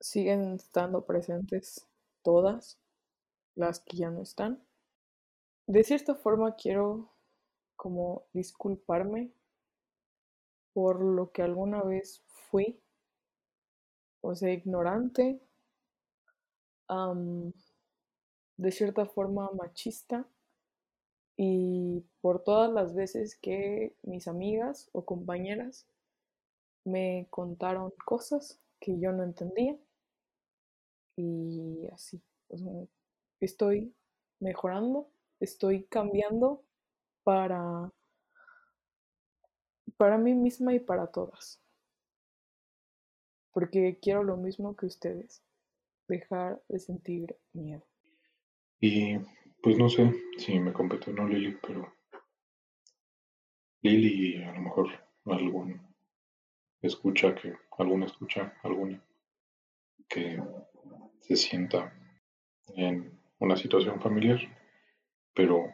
[0.00, 1.86] siguen estando presentes
[2.22, 2.78] todas
[3.54, 4.62] las que ya no están.
[5.66, 7.12] De cierta forma quiero
[7.76, 9.32] como disculparme
[10.72, 12.80] por lo que alguna vez fui,
[14.20, 15.40] o sea, ignorante,
[18.56, 20.26] de cierta forma machista
[21.36, 25.86] y por todas las veces que mis amigas o compañeras
[26.84, 29.78] me contaron cosas que yo no entendía
[31.20, 32.22] y así.
[33.40, 33.94] estoy
[34.40, 36.64] mejorando, estoy cambiando
[37.22, 37.92] para,
[39.96, 41.60] para mí misma y para todas.
[43.52, 45.42] Porque quiero lo mismo que ustedes,
[46.08, 47.84] dejar de sentir miedo.
[48.80, 49.18] Y
[49.62, 51.92] pues no sé si me compete o no Lili, pero
[53.82, 54.88] Lili a lo mejor
[55.26, 55.80] algún
[56.80, 59.02] escucha que, alguna escucha, alguna
[60.08, 60.42] que
[61.20, 61.92] se sienta
[62.74, 64.38] en una situación familiar,
[65.34, 65.72] pero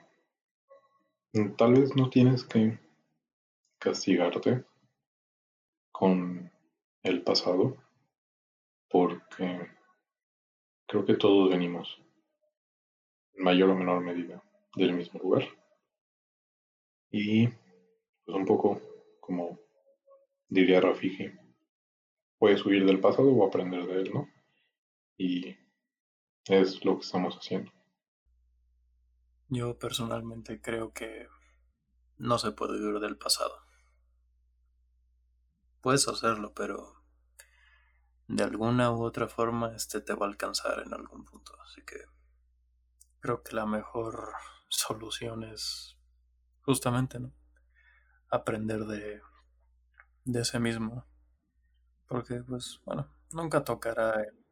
[1.56, 2.78] tal vez no tienes que
[3.78, 4.64] castigarte
[5.90, 6.50] con
[7.02, 7.76] el pasado,
[8.88, 9.70] porque
[10.86, 12.00] creo que todos venimos,
[13.34, 14.42] en mayor o menor medida,
[14.74, 15.44] del mismo lugar.
[17.10, 18.80] Y pues un poco
[19.26, 19.58] como
[20.48, 21.32] diría Rafiki,
[22.38, 24.28] puedes huir del pasado o aprender de él, ¿no?
[25.16, 25.56] Y
[26.44, 27.72] es lo que estamos haciendo.
[29.48, 31.28] Yo personalmente creo que
[32.18, 33.64] no se puede huir del pasado.
[35.80, 37.04] Puedes hacerlo, pero
[38.28, 41.52] de alguna u otra forma este te va a alcanzar en algún punto.
[41.62, 41.96] Así que
[43.20, 44.32] creo que la mejor
[44.68, 45.96] solución es
[46.62, 47.32] justamente, ¿no?
[48.30, 49.20] Aprender de,
[50.24, 51.06] de ese mismo.
[52.08, 54.45] Porque, pues, bueno, nunca tocará el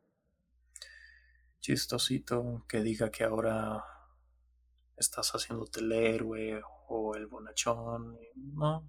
[1.65, 3.83] chistosito que diga que ahora
[4.99, 8.19] estás haciéndote el héroe o el bonachón.
[8.37, 8.87] No.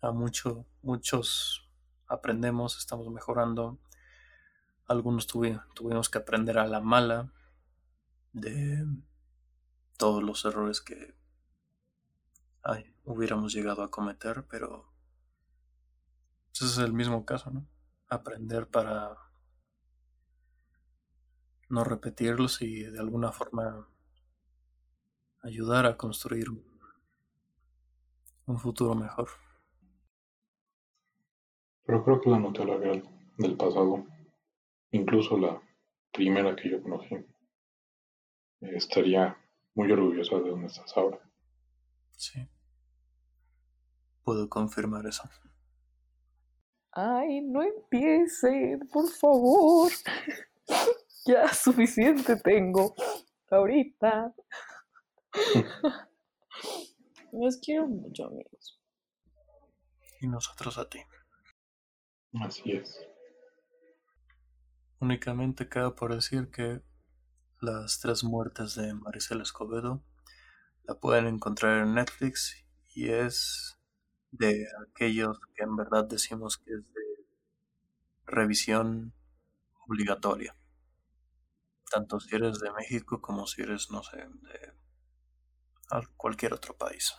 [0.00, 1.70] A mucho, muchos
[2.06, 3.78] aprendemos, estamos mejorando.
[4.86, 7.30] Algunos tuvimos que aprender a la mala
[8.32, 8.86] de
[9.98, 11.14] todos los errores que
[13.04, 14.90] hubiéramos llegado a cometer, pero
[16.54, 17.68] ese es el mismo caso, ¿no?
[18.08, 19.29] Aprender para
[21.70, 23.88] no repetirlos y de alguna forma
[25.42, 26.48] ayudar a construir
[28.46, 29.28] un futuro mejor.
[31.86, 33.02] Pero creo que la Nutella real
[33.38, 34.04] del pasado,
[34.90, 35.62] incluso la
[36.12, 37.16] primera que yo conocí,
[38.60, 39.36] estaría
[39.74, 41.20] muy orgullosa de donde estás ahora.
[42.16, 42.46] Sí.
[44.24, 45.22] Puedo confirmar eso.
[46.92, 49.90] Ay, no empiecen, por favor.
[51.26, 52.94] ya suficiente tengo
[53.50, 54.34] ahorita.
[57.32, 58.80] Los quiero mucho, amigos.
[60.20, 61.00] Y nosotros a ti.
[62.40, 63.06] Así es.
[64.98, 66.82] Únicamente queda por decir que
[67.60, 70.02] las tres muertes de Maricela Escobedo
[70.84, 72.54] la pueden encontrar en Netflix
[72.94, 73.78] y es
[74.30, 77.26] de aquellos que en verdad decimos que es de
[78.26, 79.12] revisión
[79.86, 80.54] obligatoria.
[81.90, 84.72] Tanto si eres de México como si eres, no sé, de
[86.16, 87.14] cualquier otro país.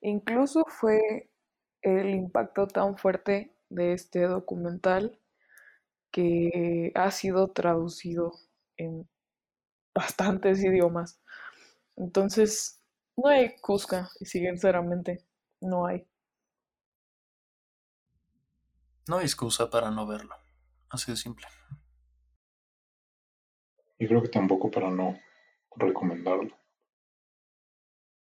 [0.00, 1.30] Incluso fue
[1.82, 5.18] el impacto tan fuerte de este documental
[6.12, 8.32] que ha sido traducido
[8.76, 9.08] en
[9.94, 11.20] bastantes idiomas.
[11.96, 12.80] Entonces,
[13.16, 15.24] no hay Cusca, y sinceramente,
[15.60, 16.06] no hay.
[19.08, 20.36] No hay excusa para no verlo.
[20.88, 21.46] Así de simple.
[24.04, 25.18] Y creo que tampoco para no
[25.76, 26.54] recomendarlo.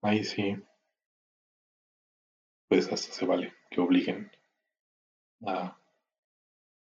[0.02, 0.56] Ahí sí,
[2.68, 4.32] pues hasta se vale que obliguen
[5.46, 5.80] a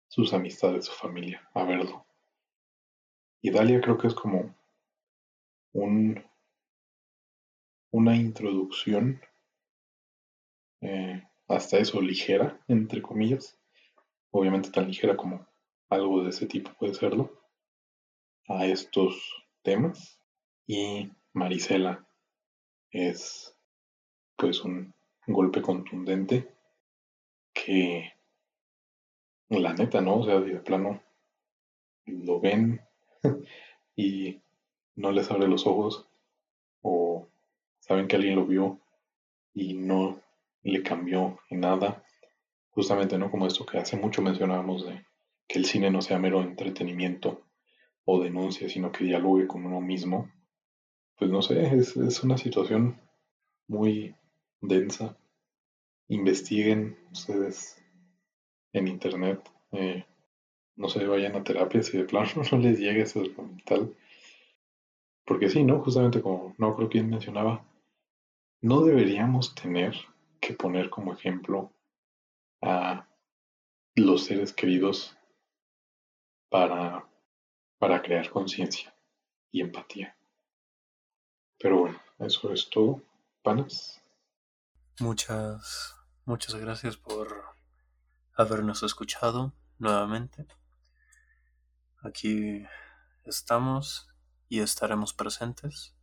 [0.09, 2.05] sus amistades, su familia, a verlo.
[3.41, 4.55] Y Dalia creo que es como
[5.73, 6.23] un,
[7.91, 9.19] una introducción,
[10.83, 13.59] eh, hasta eso ligera, entre comillas,
[14.31, 15.49] obviamente tan ligera como
[15.89, 17.44] algo de ese tipo puede serlo,
[18.49, 20.19] a estos temas.
[20.67, 22.07] Y Marisela
[22.91, 23.55] es
[24.37, 24.95] pues un
[25.27, 26.49] golpe contundente
[27.53, 28.13] que
[29.49, 30.21] la neta, ¿no?
[30.21, 31.03] O sea, de plano
[32.07, 32.81] lo ven
[33.97, 34.41] y
[34.97, 36.07] no les abre los ojos
[36.83, 37.29] o
[37.81, 38.81] saben que alguien lo vio
[39.55, 40.21] y no
[40.63, 42.05] le cambió en nada
[42.71, 43.31] justamente, ¿no?
[43.31, 45.05] Como esto que hace mucho mencionábamos de
[45.47, 47.44] que el cine no sea mero entretenimiento
[48.05, 50.31] o denuncia, sino que dialogue con uno mismo,
[51.17, 53.01] pues no sé, es, es una situación
[53.67, 54.15] muy
[54.61, 55.17] densa.
[56.09, 57.83] Investiguen ustedes
[58.73, 59.41] en internet,
[59.73, 60.05] eh,
[60.77, 63.95] no se vayan a terapia si de plano no les llegue ese mental.
[65.25, 65.81] Porque sí, ¿no?
[65.81, 67.65] Justamente como no creo quien mencionaba,
[68.61, 69.95] no deberíamos tener
[70.41, 71.73] que poner como ejemplo
[72.61, 73.09] a
[73.95, 75.17] los seres queridos
[76.51, 77.09] para,
[77.79, 78.95] para crear conciencia
[79.51, 80.17] y empatía.
[81.59, 83.03] Pero bueno, eso es todo,
[83.43, 84.03] panas.
[85.01, 87.45] Muchas, muchas gracias por
[88.37, 90.47] habernos escuchado nuevamente.
[92.03, 92.65] Aquí
[93.25, 94.09] estamos
[94.49, 95.95] y estaremos presentes.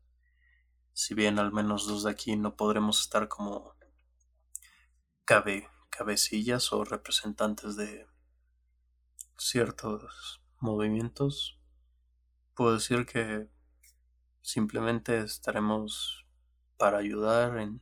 [0.93, 3.75] Si bien al menos dos de aquí no podremos estar como
[5.25, 8.07] cabe, cabecillas o representantes de
[9.37, 11.60] ciertos movimientos,
[12.61, 13.47] puedo decir que
[14.43, 16.27] simplemente estaremos
[16.77, 17.81] para ayudar en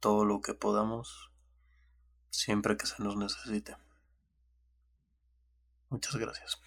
[0.00, 1.30] todo lo que podamos
[2.30, 3.76] siempre que se nos necesite.
[5.90, 6.58] Muchas gracias.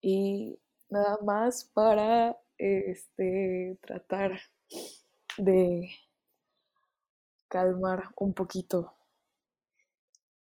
[0.00, 4.38] Y nada más para este tratar
[5.38, 5.90] de
[7.48, 8.94] calmar un poquito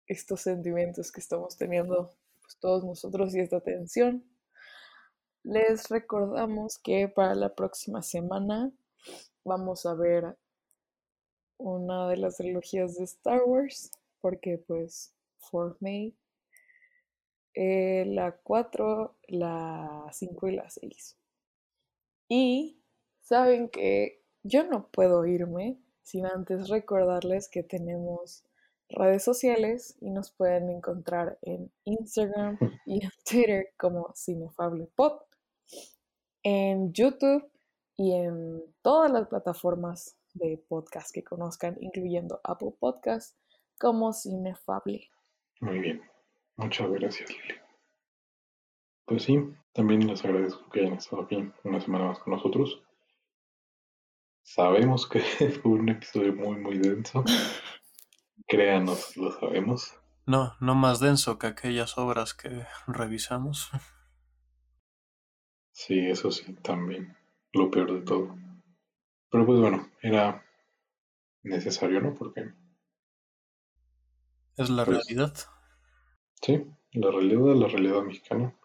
[0.05, 4.30] estos sentimientos que estamos teniendo pues, todos nosotros y esta tensión.
[5.43, 8.72] Les recordamos que para la próxima semana
[9.43, 10.38] vamos a ver
[11.57, 15.13] una de las trilogías de Star Wars, porque pues
[15.49, 16.15] 4 May,
[17.53, 21.18] eh, la 4, la 5 y la 6.
[22.30, 22.80] Y
[23.22, 28.43] saben que yo no puedo irme sin antes recordarles que tenemos
[28.89, 35.22] redes sociales y nos pueden encontrar en Instagram y en Twitter como CinefablePod,
[36.43, 37.49] en YouTube
[37.97, 43.38] y en todas las plataformas de podcast que conozcan, incluyendo Apple Podcast,
[43.80, 45.09] como Cinefable.
[45.59, 46.01] Muy bien,
[46.55, 47.59] muchas gracias Lili.
[49.05, 49.38] Pues sí,
[49.73, 52.81] también les agradezco que hayan estado aquí una semana más con nosotros.
[54.43, 55.19] Sabemos que
[55.61, 57.23] fue un episodio muy, muy denso.
[58.47, 59.93] Créanos, lo sabemos.
[60.26, 63.69] No, no más denso que aquellas obras que revisamos.
[65.72, 67.15] Sí, eso sí, también.
[67.53, 68.35] Lo peor de todo.
[69.30, 70.45] Pero pues bueno, era
[71.43, 72.14] necesario, ¿no?
[72.14, 72.53] Porque...
[74.57, 75.34] Es la pues, realidad.
[76.41, 78.56] Sí, la realidad la realidad mexicana.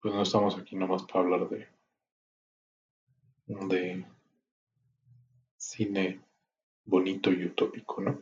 [0.00, 1.68] Pues no estamos aquí nomás para hablar de...
[3.46, 4.06] de
[5.56, 6.20] cine
[6.84, 8.20] bonito y utópico, ¿no?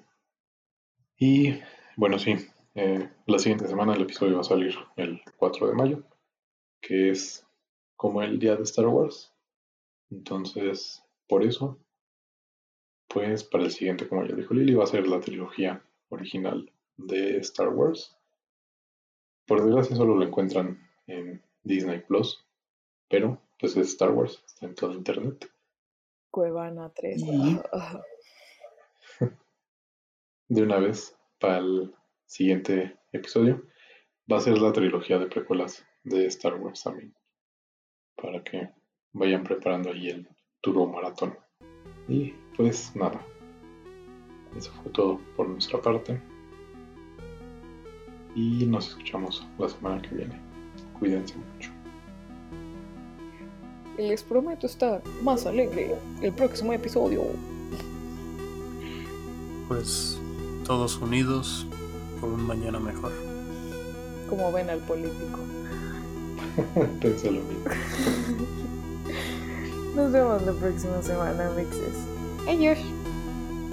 [1.17, 1.59] Y
[1.97, 2.37] bueno, sí,
[2.75, 6.05] eh, la siguiente semana el episodio va a salir el 4 de mayo,
[6.81, 7.48] que es
[7.99, 9.35] como el día de Star Wars.
[10.09, 11.81] Entonces, por eso,
[13.09, 17.39] pues para el siguiente, como ya dijo Lily, va a ser la trilogía original de
[17.39, 18.17] Star Wars.
[19.47, 22.47] Por desgracia solo lo encuentran en Disney Plus,
[23.09, 25.51] pero pues es Star Wars, está en todo internet.
[26.31, 27.21] Cuevana 3.
[30.49, 31.93] de una vez, para el
[32.27, 33.65] siguiente episodio,
[34.31, 37.18] va a ser la trilogía de precuelas de Star Wars también.
[38.21, 38.69] Para que
[39.13, 40.29] vayan preparando ahí el
[40.61, 41.37] Turbo Maratón.
[42.09, 43.25] Y pues nada.
[44.57, 46.21] Eso fue todo por nuestra parte.
[48.35, 50.41] Y nos escuchamos la semana que viene.
[50.99, 51.71] Cuídense mucho.
[53.99, 57.23] Les prometo estar más alegre el próximo episodio.
[59.67, 60.21] Pues
[60.65, 61.67] todos unidos
[62.21, 63.13] por un mañana mejor.
[64.29, 65.41] Como ven al político.
[67.01, 67.65] Pensé lo mismo.
[69.95, 71.97] Nos vemos la próxima semana, mixes.
[72.49, 72.79] Adiós.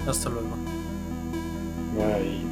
[0.06, 0.48] Hasta luego.
[1.96, 2.45] Bye.